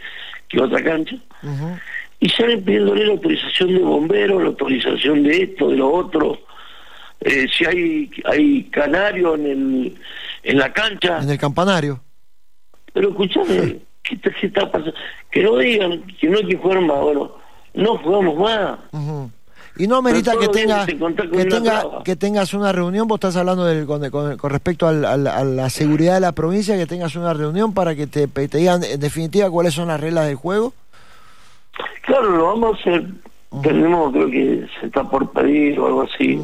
qué 0.48 0.60
otra 0.60 0.82
cancha. 0.82 1.16
Y 2.20 2.28
salen 2.28 2.64
pidiéndole 2.64 3.06
la 3.06 3.12
autorización 3.12 3.74
de 3.74 3.80
bomberos, 3.80 4.42
la 4.42 4.48
autorización 4.48 5.22
de 5.24 5.42
esto, 5.42 5.68
de 5.68 5.76
lo 5.76 5.92
otro. 5.92 6.38
Eh, 7.20 7.46
si 7.50 7.64
hay 7.64 8.10
hay 8.24 8.64
canario 8.64 9.34
en 9.34 9.46
el 9.46 9.98
en 10.42 10.58
la 10.58 10.72
cancha. 10.72 11.20
En 11.22 11.30
el 11.30 11.38
campanario. 11.38 12.00
Pero 12.94 13.08
escuchame, 13.10 13.80
¿qué, 14.02 14.18
está 14.42 14.70
pasando? 14.70 14.94
Que 15.30 15.42
no 15.42 15.58
digan 15.58 16.02
que 16.18 16.28
no 16.28 16.38
hay 16.38 16.46
que 16.46 16.56
jugar 16.56 16.80
más. 16.80 17.00
Bueno, 17.00 17.32
no 17.74 17.98
jugamos 17.98 18.38
más. 18.38 18.78
Y 19.76 19.88
no 19.88 19.96
amerita 19.96 20.36
que 20.38 20.46
tenga, 20.46 20.86
que, 20.86 20.94
tenga 20.94 22.04
que 22.04 22.14
tengas 22.14 22.54
una 22.54 22.70
reunión, 22.70 23.08
vos 23.08 23.16
estás 23.16 23.36
hablando 23.36 23.64
del, 23.64 23.86
con, 23.86 24.08
con, 24.10 24.50
respecto 24.50 24.86
al, 24.86 25.04
a 25.04 25.16
la 25.16 25.68
seguridad 25.68 26.14
de 26.14 26.20
la 26.20 26.30
provincia, 26.30 26.76
que 26.76 26.86
tengas 26.86 27.16
una 27.16 27.34
reunión 27.34 27.74
para 27.74 27.96
que 27.96 28.06
te, 28.06 28.28
te, 28.28 28.58
digan 28.58 28.84
en 28.84 29.00
definitiva 29.00 29.50
cuáles 29.50 29.74
son 29.74 29.88
las 29.88 30.00
reglas 30.00 30.28
del 30.28 30.36
juego. 30.36 30.72
Claro, 32.02 32.30
lo 32.30 32.46
vamos 32.46 32.78
a 32.78 32.80
hacer. 32.80 33.04
Tenemos, 33.62 34.12
creo 34.12 34.30
que 34.30 34.66
se 34.78 34.86
está 34.86 35.02
por 35.02 35.32
pedir 35.32 35.80
o 35.80 35.86
algo 35.86 36.02
así. 36.02 36.40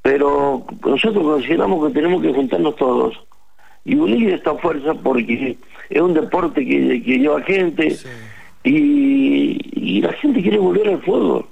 Pero 0.00 0.64
nosotros 0.86 1.22
consideramos 1.22 1.86
que 1.86 1.94
tenemos 1.94 2.22
que 2.22 2.32
juntarnos 2.32 2.76
todos 2.76 3.14
y 3.84 3.94
unir 3.94 4.30
esta 4.30 4.54
fuerza 4.56 4.94
porque 4.94 5.58
es 5.90 6.00
un 6.00 6.14
deporte 6.14 6.64
que, 6.64 7.02
que 7.02 7.18
lleva 7.18 7.42
gente 7.42 7.96
y, 8.64 9.58
y, 9.72 10.00
la 10.02 10.12
gente 10.14 10.40
quiere 10.40 10.58
volver 10.58 10.88
al 10.88 11.02
fútbol. 11.02 11.46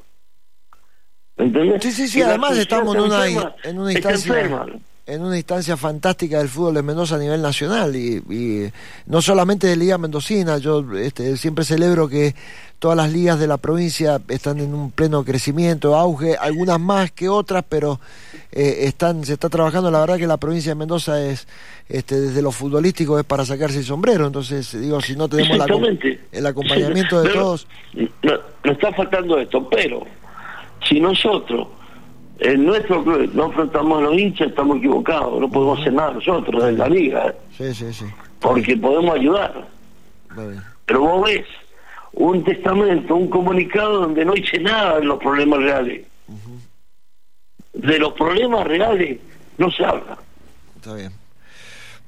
¿Entendés? 1.36 1.82
Sí, 1.82 1.90
sí, 1.92 2.08
sí, 2.08 2.22
además 2.22 2.56
estamos 2.56 2.94
en 2.94 3.02
una, 3.02 3.54
en 3.64 3.78
una 3.78 3.92
instancia 3.92 4.66
en 5.10 5.22
una 5.22 5.36
instancia 5.36 5.76
fantástica 5.76 6.38
del 6.38 6.48
fútbol 6.48 6.74
de 6.74 6.82
Mendoza 6.82 7.16
a 7.16 7.18
nivel 7.18 7.42
nacional 7.42 7.96
y, 7.96 8.70
no 9.06 9.20
solamente 9.20 9.66
de 9.66 9.76
Liga 9.76 9.98
Mendocina, 9.98 10.58
yo 10.58 10.84
este, 10.96 11.36
siempre 11.36 11.64
celebro 11.64 12.08
que 12.08 12.34
todas 12.78 12.96
las 12.96 13.12
ligas 13.12 13.38
de 13.40 13.46
la 13.46 13.58
provincia 13.58 14.20
están 14.28 14.60
en 14.60 14.72
un 14.72 14.90
pleno 14.92 15.24
crecimiento, 15.24 15.96
auge, 15.96 16.36
algunas 16.36 16.78
más 16.78 17.10
que 17.10 17.28
otras, 17.28 17.64
pero 17.68 18.00
eh, 18.52 18.78
están 18.82 19.24
se 19.24 19.34
está 19.34 19.48
trabajando, 19.48 19.90
la 19.90 20.00
verdad 20.00 20.16
que 20.16 20.26
la 20.26 20.36
provincia 20.36 20.70
de 20.70 20.76
Mendoza 20.76 21.22
es 21.22 21.48
este, 21.88 22.20
desde 22.20 22.40
lo 22.40 22.52
futbolístico 22.52 23.18
es 23.18 23.24
para 23.24 23.44
sacarse 23.44 23.78
el 23.78 23.84
sombrero, 23.84 24.26
entonces 24.26 24.80
digo, 24.80 25.00
si 25.00 25.16
no 25.16 25.28
tenemos 25.28 25.58
el 26.32 26.46
acompañamiento 26.46 27.22
de 27.22 27.30
todos... 27.30 27.66
No, 28.22 28.32
no 28.64 28.72
está 28.72 28.92
faltando 28.92 29.38
esto, 29.38 29.68
pero 29.68 30.06
si 30.88 31.00
nosotros 31.00 31.66
en 32.40 32.64
nuestro 32.64 33.04
club 33.04 33.30
no 33.34 33.46
enfrentamos 33.46 33.98
a 33.98 34.02
los 34.02 34.18
hinchas, 34.18 34.48
estamos 34.48 34.78
equivocados, 34.78 35.40
no 35.40 35.50
podemos 35.50 35.80
hacer 35.80 35.92
nada 35.92 36.12
nosotros 36.12 36.64
en 36.64 36.78
la 36.78 36.88
liga. 36.88 37.34
Sí, 37.56 37.74
sí, 37.74 37.92
sí. 37.92 38.06
Porque 38.40 38.76
podemos 38.76 39.14
ayudar. 39.14 39.68
Pero 40.86 41.00
vos 41.00 41.24
ves 41.24 41.46
un 42.12 42.42
testamento, 42.42 43.14
un 43.14 43.28
comunicado 43.28 44.00
donde 44.00 44.24
no 44.24 44.32
dice 44.32 44.58
nada 44.58 44.98
de 44.98 45.04
los 45.04 45.18
problemas 45.18 45.60
reales. 45.60 46.06
De 47.74 47.98
los 47.98 48.12
problemas 48.14 48.66
reales 48.66 49.18
no 49.58 49.70
se 49.70 49.84
habla. 49.84 50.18
Está 50.76 50.94
bien. 50.94 51.12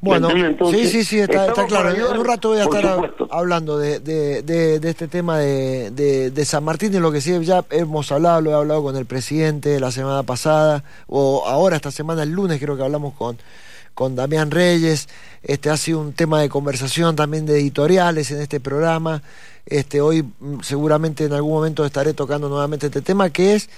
Bueno, 0.03 0.31
sí, 0.73 0.89
sí, 0.89 1.05
sí, 1.05 1.21
está, 1.21 1.53
claro. 1.69 1.91
En 1.91 2.19
un 2.19 2.25
rato 2.25 2.49
voy 2.49 2.59
a 2.59 2.65
estar 2.65 3.15
hablando 3.31 3.79
de, 3.79 4.01
de, 4.01 4.43
de, 4.43 4.91
este 4.91 5.07
tema 5.07 5.39
de, 5.39 5.93
de, 6.33 6.45
San 6.45 6.65
Martín 6.65 6.93
y 6.93 6.99
lo 6.99 7.13
que 7.13 7.21
sí, 7.21 7.33
ya 7.45 7.65
hemos 7.71 8.11
hablado, 8.11 8.41
lo 8.41 8.51
he 8.51 8.55
hablado 8.55 8.83
con 8.83 8.97
el 8.97 9.07
presidente 9.07 9.79
la 9.79 9.93
semana 9.93 10.25
pasada, 10.25 10.83
o 11.07 11.47
ahora 11.47 11.77
esta 11.77 11.93
semana, 11.93 12.25
el 12.25 12.33
lunes 12.33 12.59
creo 12.59 12.77
que 12.77 12.83
hablamos 12.83 13.15
con, 13.15 13.39
con 13.95 14.17
Damián 14.17 14.51
Reyes. 14.51 15.09
Este 15.45 15.71
ha 15.71 15.77
sido 15.77 16.01
un 16.01 16.15
tema 16.15 16.41
de 16.41 16.49
conversación 16.49 17.15
también 17.15 17.47
de 17.47 17.61
editoriales 17.61 18.33
en 18.33 18.41
este 18.41 18.59
programa. 18.59 19.23
Este 19.67 20.01
hoy 20.01 20.25
mm, 20.25 20.63
seguramente 20.63 21.27
en 21.27 21.33
algún 21.33 21.53
momento 21.53 21.85
estaré 21.85 22.13
tocando 22.13 22.49
nuevamente 22.49 22.87
este 22.87 23.03
tema 23.03 23.31
que 23.31 23.55
es 23.55 23.71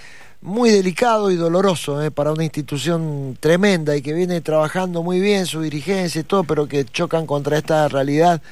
muy 0.44 0.68
delicado 0.68 1.30
y 1.30 1.36
doloroso 1.36 2.02
eh, 2.02 2.10
para 2.10 2.30
una 2.30 2.44
institución 2.44 3.34
tremenda 3.40 3.96
y 3.96 4.02
que 4.02 4.12
viene 4.12 4.42
trabajando 4.42 5.02
muy 5.02 5.18
bien 5.18 5.46
su 5.46 5.62
dirigencia 5.62 6.20
y 6.20 6.24
todo, 6.24 6.44
pero 6.44 6.68
que 6.68 6.84
chocan 6.84 7.26
contra 7.26 7.56
esta 7.56 7.88
realidad 7.88 8.42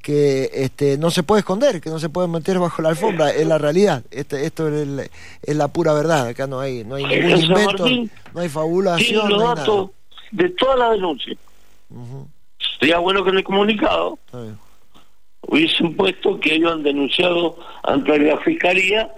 que 0.00 0.50
este, 0.54 0.96
no 0.96 1.10
se 1.10 1.22
puede 1.22 1.40
esconder, 1.40 1.82
que 1.82 1.90
no 1.90 1.98
se 1.98 2.08
puede 2.08 2.28
meter 2.28 2.58
bajo 2.58 2.80
la 2.80 2.90
alfombra, 2.90 3.30
es 3.30 3.46
la 3.46 3.58
realidad. 3.58 4.02
Este, 4.10 4.46
esto 4.46 4.68
es, 4.68 5.10
la 5.46 5.68
pura 5.68 5.92
verdad, 5.92 6.28
acá 6.28 6.46
no 6.46 6.60
hay, 6.60 6.82
no 6.82 6.94
hay 6.94 7.04
ningún 7.04 7.42
invento, 7.42 7.86
no 8.32 8.40
hay 8.40 8.48
fabulación. 8.48 9.28
los 9.28 9.42
datos 9.42 9.90
de 10.30 10.48
toda 10.48 10.76
la 10.76 10.90
denuncia. 10.92 11.36
Sería 12.80 12.98
bueno 12.98 13.22
que 13.22 13.30
en 13.30 13.36
el 13.36 13.44
comunicado 13.44 14.18
hubiesen 15.42 15.94
puesto 15.94 16.40
que 16.40 16.54
ellos 16.54 16.72
han 16.72 16.82
denunciado 16.82 17.58
ante 17.82 18.18
la 18.18 18.38
fiscalía 18.38 19.10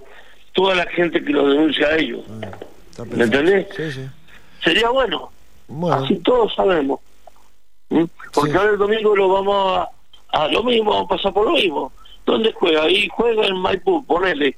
toda 0.56 0.74
la 0.74 0.86
gente 0.86 1.22
que 1.22 1.32
lo 1.32 1.48
denuncia 1.48 1.86
a 1.86 1.96
ellos. 1.96 2.24
Ah, 2.42 3.04
¿Me 3.14 3.24
entendés? 3.24 3.66
Sí, 3.76 3.92
sí. 3.92 4.08
Sería 4.64 4.88
bueno. 4.88 5.30
Así 5.92 6.16
todos 6.16 6.54
sabemos. 6.54 7.00
¿Mm? 7.90 8.04
Porque 8.32 8.56
ahora 8.56 8.70
el 8.70 8.78
domingo 8.78 9.14
lo 9.14 9.28
vamos 9.28 9.78
a, 9.78 9.90
a, 10.32 10.48
lo 10.48 10.64
mismo, 10.64 10.90
vamos 10.90 11.04
a 11.04 11.16
pasar 11.16 11.32
por 11.34 11.44
lo 11.44 11.52
mismo. 11.52 11.92
¿Dónde 12.24 12.52
juega? 12.54 12.84
Ahí 12.84 13.06
juega 13.12 13.46
en 13.46 13.56
Maipú, 13.56 14.04
ponele. 14.06 14.56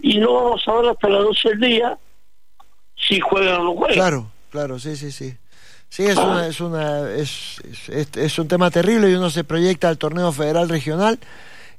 Y 0.00 0.18
no 0.18 0.34
vamos 0.34 0.62
a 0.66 0.72
ver 0.72 0.90
hasta 0.90 1.08
las 1.08 1.22
12 1.22 1.48
del 1.50 1.60
día 1.60 1.98
si 2.96 3.20
juega 3.20 3.60
o 3.60 3.64
no 3.64 3.76
juega. 3.76 3.94
Claro, 3.94 4.26
claro, 4.50 4.78
sí, 4.80 4.96
sí, 4.96 5.12
sí. 5.12 5.36
Sí, 5.88 6.06
es, 6.06 6.16
una, 6.16 6.46
es, 6.46 6.60
una, 6.60 7.10
es, 7.12 7.60
es, 7.88 8.16
es 8.16 8.38
un 8.38 8.48
tema 8.48 8.70
terrible 8.70 9.10
y 9.10 9.14
uno 9.14 9.30
se 9.30 9.44
proyecta 9.44 9.88
al 9.88 9.98
torneo 9.98 10.32
federal 10.32 10.68
regional 10.68 11.20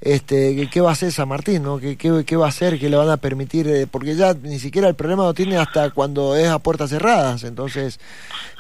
este, 0.06 0.70
¿qué 0.70 0.82
va 0.82 0.90
a 0.90 0.94
hacer 0.94 1.12
San 1.14 1.30
Martín? 1.30 1.64
¿no? 1.64 1.80
¿Qué, 1.80 1.96
qué, 1.98 2.36
va 2.36 2.46
a 2.46 2.50
hacer? 2.50 2.78
¿Qué 2.78 2.90
le 2.90 2.98
van 2.98 3.10
a 3.10 3.18
permitir? 3.18 3.68
Eh, 3.68 3.88
porque 3.90 4.16
ya 4.16 4.34
ni 4.34 4.60
siquiera 4.60 4.90
el 4.90 4.96
problema 4.96 5.24
lo 5.24 5.34
tiene 5.34 5.56
hasta 5.56 5.92
cuando 5.92 6.36
es 6.36 6.50
a 6.50 6.60
puertas 6.60 6.90
cerradas, 6.90 7.46
entonces 7.46 8.02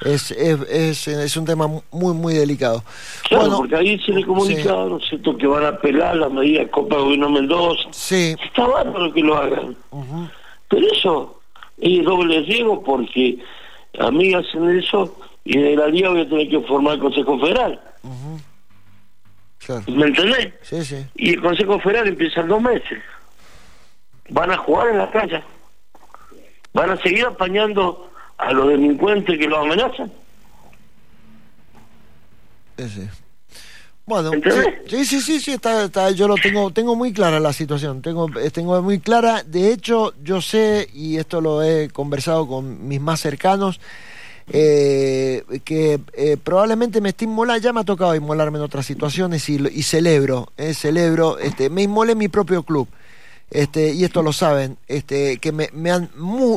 es, 0.06 0.32
es, 0.32 1.08
es, 1.08 1.38
un 1.38 1.46
tema 1.46 1.68
muy, 1.92 2.14
muy 2.14 2.34
delicado. 2.34 2.84
Claro, 3.28 3.44
bueno, 3.44 3.58
porque 3.58 3.76
ahí 3.76 4.00
se 4.00 4.14
le 4.14 4.26
comunicado, 4.26 4.90
¿no 4.90 4.98
es 4.98 5.10
cierto?, 5.10 5.38
que 5.38 5.46
van 5.46 5.66
a 5.66 5.70
apelar 5.70 6.16
la 6.16 6.30
medida 6.30 6.62
de 6.62 6.70
Copa 6.70 6.96
Gobierno 6.98 7.30
Mendoza. 7.30 7.90
Sí. 7.92 8.36
Está 8.42 8.66
bárbaro 8.66 9.12
que 9.14 9.22
lo 9.22 9.36
hagan. 9.36 9.76
Pero 10.70 10.88
eso 10.92 11.42
es 11.78 12.06
doble 12.06 12.42
riesgo 12.42 12.82
porque 12.82 13.38
a 14.00 14.10
mí 14.12 14.34
hacen 14.34 14.80
eso 14.80 15.14
y 15.44 15.58
en 15.58 15.78
la 15.78 15.88
día 15.88 16.10
voy 16.10 16.22
a 16.22 16.30
tener 16.30 16.48
que 16.48 16.62
formar 16.62 16.94
el 16.94 17.00
Consejo 17.02 17.38
Federal. 17.38 17.82
¿Me 19.88 20.08
entendés? 20.08 20.54
Sí, 20.62 20.84
sí. 20.84 21.06
Y 21.16 21.34
el 21.34 21.42
Consejo 21.42 21.80
Federal 21.80 22.08
empieza 22.08 22.42
en 22.42 22.48
dos 22.48 22.62
meses. 22.62 23.02
Van 24.30 24.52
a 24.52 24.58
jugar 24.58 24.90
en 24.90 24.98
la 24.98 25.12
calle. 25.12 25.44
Van 26.74 26.90
a 26.90 26.98
seguir 26.98 27.26
apañando 27.26 28.10
a 28.38 28.52
los 28.52 28.70
delincuentes 28.70 29.38
que 29.38 29.48
los 29.48 29.60
amenazan. 29.60 30.12
Sí, 32.78 32.90
sí. 32.90 33.10
Bueno, 34.06 34.32
sí, 34.88 35.06
sí, 35.06 35.22
sí, 35.22 35.40
sí, 35.40 35.52
está, 35.54 36.12
yo 36.12 36.28
lo 36.28 36.36
tengo, 36.36 36.72
tengo 36.72 36.94
muy 36.94 37.14
clara 37.14 37.40
la 37.40 37.54
situación, 37.54 38.02
tengo, 38.02 38.28
eh, 38.38 38.52
tengo 38.52 38.82
muy 38.82 39.00
clara. 39.00 39.44
De 39.44 39.72
hecho, 39.72 40.14
yo 40.22 40.42
sé 40.42 40.90
y 40.94 41.18
esto 41.18 41.40
lo 41.40 41.64
he 41.64 41.90
conversado 41.90 42.46
con 42.46 42.86
mis 42.86 43.00
más 43.00 43.22
cercanos 43.22 43.80
eh, 44.48 45.44
que 45.64 46.00
eh, 46.14 46.38
probablemente 46.44 47.02
me 47.02 47.10
esté 47.10 47.26
inmolando, 47.26 47.64
ya 47.64 47.74
me 47.74 47.80
ha 47.80 47.86
tocado 47.86 48.16
inmolarme 48.16 48.58
en 48.58 48.64
otras 48.64 48.86
situaciones 48.86 49.48
y, 49.50 49.56
y 49.72 49.84
celebro, 49.84 50.52
eh, 50.58 50.74
celebro, 50.74 51.40
este, 51.40 51.70
me 51.70 51.84
inmolé 51.84 52.14
en 52.14 52.18
mi 52.18 52.28
propio 52.28 52.64
club. 52.64 52.88
Este, 53.52 53.94
y 53.94 54.04
esto 54.04 54.24
lo 54.24 54.34
saben, 54.34 54.78
este, 54.88 55.38
que 55.38 55.52
me, 55.52 55.70
me, 55.74 55.92
han, 55.92 56.10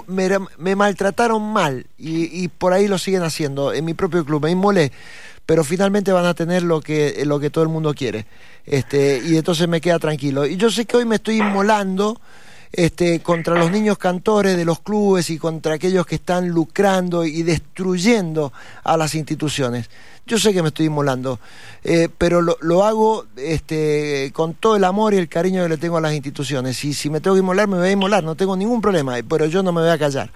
me, 0.09 0.77
maltrataron 0.77 1.43
mal 1.53 1.87
y, 1.99 2.43
y, 2.43 2.49
por 2.49 2.73
ahí 2.73 2.89
lo 2.89 2.97
siguen 2.97 3.23
haciendo 3.23 3.75
en 3.75 3.85
mi 3.85 3.93
propio 3.93 4.25
club, 4.25 4.45
me 4.45 4.51
inmolé, 4.51 4.93
pero 5.45 5.63
finalmente 5.63 6.11
van 6.11 6.25
a 6.25 6.33
tener 6.33 6.63
lo 6.63 6.81
que, 6.81 7.23
lo 7.27 7.39
que 7.39 7.51
todo 7.51 7.65
el 7.65 7.71
mundo 7.71 7.93
quiere. 7.93 8.25
Este, 8.65 9.23
y 9.25 9.37
entonces 9.37 9.69
me 9.69 9.83
queda 9.83 9.99
tranquilo. 9.99 10.47
Y 10.47 10.57
yo 10.57 10.71
sé 10.71 10.87
que 10.87 10.97
hoy 10.97 11.05
me 11.05 11.17
estoy 11.17 11.37
inmolando 11.37 12.19
este, 12.73 13.21
contra 13.21 13.55
los 13.55 13.71
niños 13.71 13.99
cantores 13.99 14.57
de 14.57 14.65
los 14.65 14.81
clubes 14.81 15.31
y 15.31 15.39
contra 15.39 15.75
aquellos 15.75 16.07
que 16.07 16.17
están 16.17 16.49
lucrando 16.49 17.25
y 17.25 17.43
destruyendo 17.43 18.53
a 18.85 18.97
las 18.97 19.15
instituciones. 19.15 19.89
Yo 20.27 20.39
sé 20.39 20.53
que 20.53 20.61
me 20.61 20.69
estoy 20.69 20.87
inmolando, 20.87 21.39
eh, 21.85 22.09
pero 22.19 22.43
lo, 22.43 22.85
hago 22.85 23.27
este, 23.37 24.33
con 24.35 24.55
todo 24.55 24.75
el 24.75 24.83
amor 24.83 25.15
y 25.15 25.19
el 25.19 25.29
cariño 25.29 25.63
que 25.63 25.69
le 25.69 25.77
tengo 25.77 25.99
a 25.99 26.01
las 26.01 26.15
instituciones. 26.15 26.85
Y 26.85 26.95
si 26.95 27.11
me 27.11 27.21
tengo 27.21 27.37
que 27.37 27.41
inmolar, 27.41 27.69
me 27.69 27.77
voy 27.77 27.89
a 27.89 27.93
inmolar, 27.93 28.25
no 28.25 28.35
tengo 28.35 28.57
ningún 28.57 28.81
problema, 28.81 29.15
pero 29.29 29.47
yo 29.47 29.63
no 29.63 29.73
me 29.73 29.83
voy 29.83 29.91
a 29.91 29.99
callar. 29.99 30.31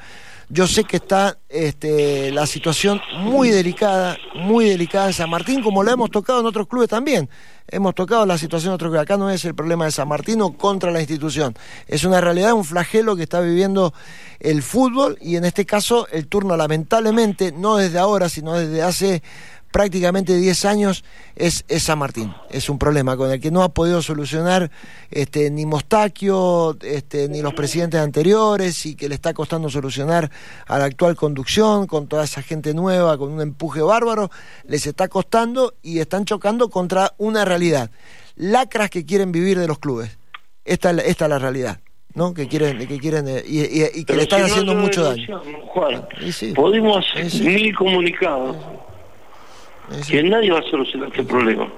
Yo 0.53 0.67
sé 0.67 0.83
que 0.83 0.97
está 0.97 1.39
este, 1.49 2.33
la 2.33 2.45
situación 2.45 3.01
muy 3.21 3.51
delicada, 3.51 4.19
muy 4.35 4.69
delicada 4.69 5.07
en 5.07 5.13
San 5.13 5.31
Martín, 5.31 5.63
como 5.63 5.85
lo 5.85 5.93
hemos 5.93 6.11
tocado 6.11 6.41
en 6.41 6.47
otros 6.47 6.67
clubes 6.67 6.89
también. 6.89 7.31
Hemos 7.69 7.95
tocado 7.95 8.27
la 8.27 8.37
situación 8.37 8.73
en 8.73 8.75
otros 8.75 8.89
clubes. 8.89 9.03
Acá 9.03 9.17
no 9.17 9.31
es 9.31 9.45
el 9.45 9.55
problema 9.55 9.85
de 9.85 9.93
San 9.93 10.09
Martín 10.09 10.43
o 10.43 10.55
contra 10.59 10.91
la 10.91 10.99
institución. 10.99 11.55
Es 11.87 12.03
una 12.03 12.21
realidad, 12.21 12.55
un 12.55 12.65
flagelo 12.65 13.15
que 13.15 13.23
está 13.23 13.41
viviendo 13.41 13.95
el 14.41 14.65
fútbol 14.65 15.17
y 15.21 15.37
en 15.37 15.45
este 15.45 15.65
caso 15.65 16.09
el 16.11 16.27
turno 16.27 16.57
lamentablemente, 16.57 17.53
no 17.53 17.77
desde 17.77 18.01
ahora, 18.01 18.29
sino 18.29 18.55
desde 18.55 18.83
hace 18.83 19.23
prácticamente 19.71 20.37
10 20.37 20.65
años 20.65 21.05
es, 21.37 21.65
San 21.79 21.99
Martín. 21.99 22.35
Es 22.51 22.69
un 22.69 22.79
problema 22.79 23.17
con 23.17 23.31
el 23.31 23.41
que 23.41 23.51
no 23.51 23.63
ha 23.63 23.71
podido 23.71 24.03
solucionar 24.03 24.71
este, 25.11 25.51
ni 25.51 25.67
Mostaquio, 25.67 26.77
este, 26.83 27.29
ni 27.29 27.43
los 27.43 27.55
presidentes 27.55 28.01
anteriores, 28.01 28.85
y 28.87 28.95
que 28.95 29.09
le 29.09 29.15
está 29.15 29.33
costando 29.33 29.71
solucionar 29.71 30.31
a 30.67 30.79
la 30.79 30.85
actual 30.85 31.17
conducción, 31.17 31.87
con 31.87 32.09
toda 32.09 32.25
esa 32.25 32.43
gente 32.43 32.75
nueva, 32.75 33.17
con 33.17 33.33
un 33.33 33.41
empuje 33.41 33.83
bárbaro, 33.83 34.31
les 34.65 34.87
está 34.87 35.09
costando 35.09 35.75
y 35.83 36.01
están 36.01 36.25
chocando 36.25 36.69
contra 36.69 37.15
una 37.19 37.45
realidad. 37.45 37.91
Lacras 38.37 38.91
que 38.91 39.05
quieren 39.05 39.33
vivir 39.33 39.59
de 39.59 39.67
los 39.67 39.79
clubes. 39.79 40.19
Esta, 40.65 40.91
esta 40.91 41.25
es 41.25 41.31
la 41.31 41.39
realidad. 41.39 41.81
¿no? 42.13 42.35
que 42.35 42.49
quieren 42.49 42.77
que 42.89 42.99
quieren 42.99 43.25
eh, 43.29 43.43
y, 43.47 44.05
que 44.05 44.17
le 44.17 44.23
están 44.23 44.43
haciendo 44.43 44.75
mucho 44.75 45.05
daño 45.05 45.41
Juan, 45.69 46.05
podemos 46.57 47.07
hacer 47.07 47.41
mil 47.45 47.73
comunicados 47.77 48.57
que 50.09 50.23
nadie 50.23 50.51
va 50.53 50.61
a 50.61 50.71
solucionar 50.71 51.09
este 51.09 51.25
problema. 51.25 51.69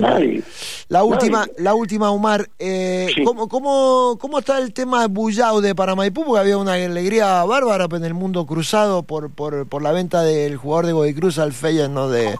Nadie. 0.00 0.42
La 0.88 1.02
última, 1.04 1.46
la 1.58 1.74
última 1.74 2.10
Omar, 2.10 2.48
eh, 2.58 3.10
¿cómo, 3.24 3.48
cómo, 3.48 4.18
¿cómo 4.20 4.38
está 4.38 4.58
el 4.58 4.72
tema 4.72 5.02
de 5.02 5.08
Bullaude 5.08 5.74
para 5.74 5.94
Maipú? 5.94 6.24
Porque 6.24 6.40
había 6.40 6.58
una 6.58 6.74
alegría 6.74 7.42
bárbara 7.44 7.86
en 7.90 8.04
el 8.04 8.14
mundo 8.14 8.46
cruzado 8.46 9.02
por, 9.02 9.30
por, 9.30 9.66
por 9.68 9.82
la 9.82 9.92
venta 9.92 10.22
del 10.22 10.56
jugador 10.56 10.86
de 10.86 10.92
Godoy 10.92 11.14
al 11.38 11.52
Feyenoord 11.52 11.92
¿no? 11.92 12.08
de, 12.08 12.36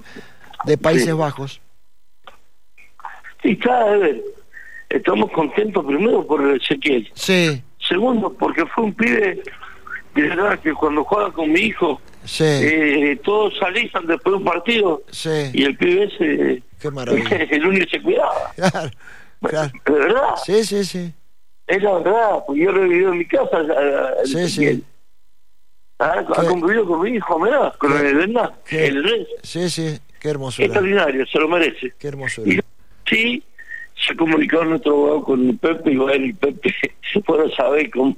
de 0.64 0.78
Países 0.78 1.14
Bajos. 1.14 1.60
Sí, 3.42 3.56
cada 3.56 3.96
vez 3.96 4.22
estamos 4.88 5.30
contentos 5.32 5.84
primero 5.84 6.26
por 6.26 6.42
el 6.42 6.60
Ezequiel. 6.60 7.10
Sí. 7.14 7.62
Segundo, 7.88 8.32
porque 8.32 8.64
fue 8.66 8.84
un 8.84 8.94
pibe 8.94 9.42
de 10.14 10.22
verdad 10.22 10.58
que 10.60 10.72
cuando 10.74 11.04
juega 11.04 11.30
con 11.32 11.50
mi 11.50 11.60
hijo 11.60 12.00
Sí. 12.24 12.44
Eh, 12.44 13.20
todos 13.24 13.54
alisan 13.62 14.06
después 14.06 14.32
de 14.32 14.36
un 14.38 14.44
partido 14.44 15.02
sí. 15.10 15.50
y 15.52 15.64
el 15.64 15.76
pibe 15.76 16.04
ese 16.04 16.62
Qué 16.80 16.90
maravilla. 16.90 17.36
el 17.50 17.66
único 17.66 17.90
se 17.90 18.02
cuidaba. 18.02 18.52
Claro, 18.56 18.90
claro. 19.40 19.72
¿De 19.86 19.92
verdad? 19.92 20.34
Sí, 20.44 20.64
sí, 20.64 20.84
sí. 20.84 21.12
Es 21.66 21.82
la 21.82 21.98
verdad, 21.98 22.44
porque 22.46 22.62
yo 22.62 22.72
lo 22.72 22.84
he 22.84 22.88
vivido 22.88 23.12
en 23.12 23.18
mi 23.18 23.26
casa. 23.26 23.58
sí, 24.24 24.48
sí. 24.48 24.84
Ha, 25.98 26.18
ha 26.18 26.24
convivido 26.24 26.84
con 26.84 27.02
mi 27.02 27.16
hijo, 27.16 27.38
¿verdad? 27.38 27.74
Con 27.78 27.92
el 27.96 28.14
verdad. 28.16 28.52
El 28.70 29.26
Sí, 29.42 29.70
sí, 29.70 29.98
qué 30.20 30.30
hermosura. 30.30 30.66
Extraordinario, 30.66 31.24
se 31.26 31.38
lo 31.38 31.48
merece. 31.48 31.94
Qué 31.96 32.08
hermosura. 32.08 32.52
Y, 32.52 32.60
sí, 33.08 33.44
se 34.06 34.16
comunicó 34.16 34.64
nuestro 34.64 34.92
abogado 34.92 35.22
con 35.24 35.58
Pepe 35.58 35.92
y 35.92 35.96
bueno, 35.96 36.26
y 36.26 36.32
Pepe, 36.32 36.74
bueno, 37.26 37.48
sabe 37.54 37.88
cómo, 37.90 38.16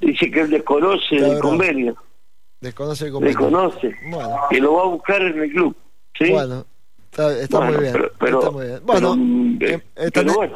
dice 0.00 0.30
que 0.30 0.40
él 0.40 0.50
desconoce 0.50 1.16
el 1.16 1.40
convenio. 1.40 1.96
Desconoce 2.60 3.06
el. 3.06 3.20
Desconoce. 3.20 3.96
Bueno. 4.10 4.36
Y 4.50 4.56
lo 4.56 4.74
va 4.74 4.82
a 4.82 4.86
buscar 4.86 5.22
en 5.22 5.42
el 5.42 5.50
club. 5.50 5.76
¿sí? 6.18 6.30
Bueno. 6.30 6.66
Está, 7.10 7.60
muy 7.60 7.76
bien. 7.78 7.94
Pero, 8.20 8.38
está 8.38 8.50
muy 8.50 8.66
bien. 8.66 8.80
Bueno, 8.84 9.16
eh, 9.60 9.80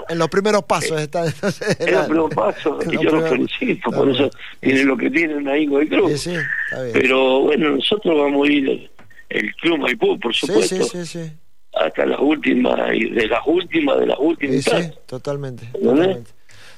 en, 0.09 0.19
los 0.19 0.29
primeros 0.29 0.63
pasos 0.65 1.01
eh, 1.01 1.05
está. 1.05 1.25
en 1.79 1.93
los 1.93 2.05
primeros 2.05 2.35
pasos, 2.35 2.87
y 2.87 3.03
yo 3.03 3.11
los 3.11 3.29
felicito, 3.29 3.91
por 3.91 4.09
eso 4.11 4.31
tienen 4.61 4.87
lo 4.87 4.97
que 4.97 5.11
tienen 5.11 5.49
ahí 5.49 5.67
con 5.67 5.83
el 5.83 5.89
club. 5.89 6.11
Sí, 6.11 6.19
sí, 6.19 6.37
está 6.71 6.83
bien. 6.83 6.93
Pero 6.93 7.41
bueno, 7.41 7.71
nosotros 7.71 8.17
vamos 8.17 8.49
a 8.49 8.53
ir 8.53 8.91
el 9.31 9.55
Club 9.57 9.79
Maipú, 9.79 10.21
por 10.21 10.35
supuesto. 10.35 10.85
Sí, 10.85 11.05
sí, 11.05 11.07
sí, 11.07 11.33
Hasta 11.75 12.07
las 12.07 12.21
últimas, 12.21 12.79
y 12.95 13.09
de 13.11 13.27
las 13.27 13.41
últimas, 13.47 13.99
de 13.99 14.07
las 14.07 14.19
últimas. 14.21 14.63
Sí, 14.63 14.91
totalmente, 15.07 15.67
totalmente, 15.73 16.31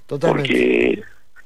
totalmente. 0.06 0.48
Porque 0.48 1.02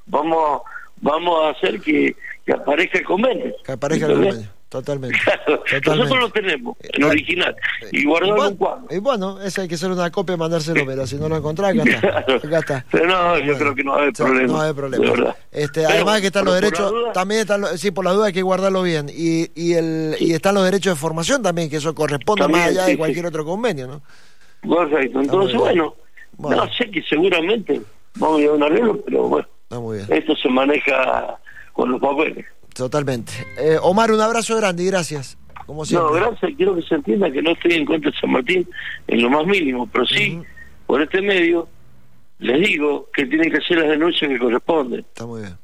vamos, 0.07 0.63
vamos 1.01 1.45
a 1.45 1.51
hacer 1.51 1.81
que, 1.81 2.15
que 2.49 2.55
aparezca 2.55 2.99
el 2.99 3.05
convenio. 3.05 3.55
Que 3.63 3.73
aparezca 3.73 4.07
el 4.07 4.13
convenio. 4.13 4.49
Totalmente, 4.71 5.19
Nosotros 5.87 6.21
lo 6.21 6.29
tenemos 6.29 6.77
en 6.83 7.05
original 7.05 7.57
y 7.91 8.05
guardado 8.05 8.37
en 8.37 8.53
un 8.53 8.57
cuadro. 8.57 8.87
Y 8.91 8.99
bueno, 8.99 9.41
esa 9.41 9.63
hay 9.63 9.69
que 9.69 9.77
hacer 9.77 9.91
una 9.91 10.11
copia 10.11 10.35
y 10.35 10.39
mandárselo, 10.39 10.85
pero 10.85 11.07
si 11.07 11.17
no 11.17 11.27
lo 11.27 11.39
encontrás, 11.39 11.73
acá 11.73 11.85
está. 11.85 12.19
Acá 12.47 12.59
está. 12.59 12.87
Pero 12.91 13.07
no, 13.07 13.39
yo 13.39 13.57
creo 13.57 13.75
que 13.75 13.83
no 13.83 13.95
haber 13.95 14.13
problema. 14.13 14.53
No 14.53 14.61
haber 14.61 14.75
problema. 14.75 15.37
Este, 15.51 15.87
además 15.87 16.21
que 16.21 16.27
están 16.27 16.45
los 16.45 16.55
derechos, 16.55 16.93
también 17.15 17.41
están 17.43 17.63
los, 17.63 17.81
sí, 17.81 17.91
por 17.91 18.05
la 18.05 18.13
duda 18.13 18.27
hay 18.27 18.35
que 18.35 18.43
guardarlo 18.43 18.83
bien. 18.83 19.09
Y, 19.09 19.51
y, 19.55 19.73
el, 19.73 20.17
y 20.21 20.35
están 20.35 20.55
los 20.55 20.65
derechos 20.65 20.95
de 20.95 21.01
formación 21.01 21.43
también, 21.43 21.71
que 21.71 21.77
eso 21.77 21.95
corresponde 21.95 22.47
más 22.49 22.69
allá 22.69 22.85
de 22.85 22.99
cualquier 22.99 23.25
otro 23.25 23.47
convenio, 23.47 23.87
¿no? 23.87 24.03
Correcto. 24.67 25.21
Entonces, 25.21 25.57
bueno, 25.57 25.95
no 26.39 26.73
sé 26.75 26.91
que 26.91 27.03
seguramente 27.03 27.81
vamos 28.17 28.39
a 28.39 28.43
ir 28.43 28.49
a 28.51 28.53
un 28.53 28.63
arreglo, 28.63 29.01
pero 29.03 29.29
bueno, 29.29 29.49
muy 29.71 29.97
bien. 29.97 30.13
esto 30.13 30.37
se 30.37 30.51
maneja 30.51 31.39
con 31.79 31.93
los 31.93 32.01
papeles. 32.01 32.45
Totalmente. 32.75 33.33
Eh, 33.57 33.79
Omar, 33.81 34.11
un 34.11 34.21
abrazo 34.21 34.57
grande 34.57 34.83
y 34.83 34.87
gracias. 34.87 35.39
Como 35.65 35.85
No, 35.85 36.11
gracias. 36.11 36.51
Quiero 36.57 36.75
que 36.75 36.83
se 36.83 36.97
entienda 36.97 37.31
que 37.31 37.41
no 37.41 37.53
estoy 37.53 37.75
en 37.75 37.87
contra 37.87 38.11
de 38.11 38.17
San 38.19 38.33
Martín 38.33 38.69
en 39.07 39.23
lo 39.23 39.31
más 39.31 39.47
mínimo, 39.47 39.87
pero 39.87 40.05
sí, 40.05 40.43
por 40.89 41.01
este 41.01 41.23
medio, 41.23 41.69
les 42.41 42.67
digo 42.67 43.09
que 43.15 43.27
tienen 43.27 43.53
que 43.53 43.59
hacer 43.59 43.79
las 43.79 43.91
denuncias 43.91 44.29
que 44.29 44.41
corresponden. 44.41 45.01
Está 45.01 45.25
muy 45.25 45.43
bien. 45.43 45.57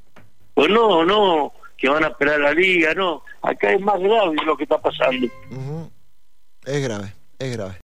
Pues 0.54 0.70
no, 0.70 1.04
no, 1.04 1.52
que 1.76 1.88
van 1.88 2.04
a 2.04 2.08
esperar 2.08 2.36
a 2.36 2.44
la 2.44 2.52
liga, 2.52 2.94
no. 2.94 3.24
Acá 3.42 3.72
es 3.72 3.80
más 3.80 3.98
grave 3.98 4.36
lo 4.46 4.56
que 4.56 4.62
está 4.62 4.80
pasando. 4.80 5.26
Es 6.64 6.80
grave, 6.80 7.12
es 7.40 7.56
grave. 7.56 7.72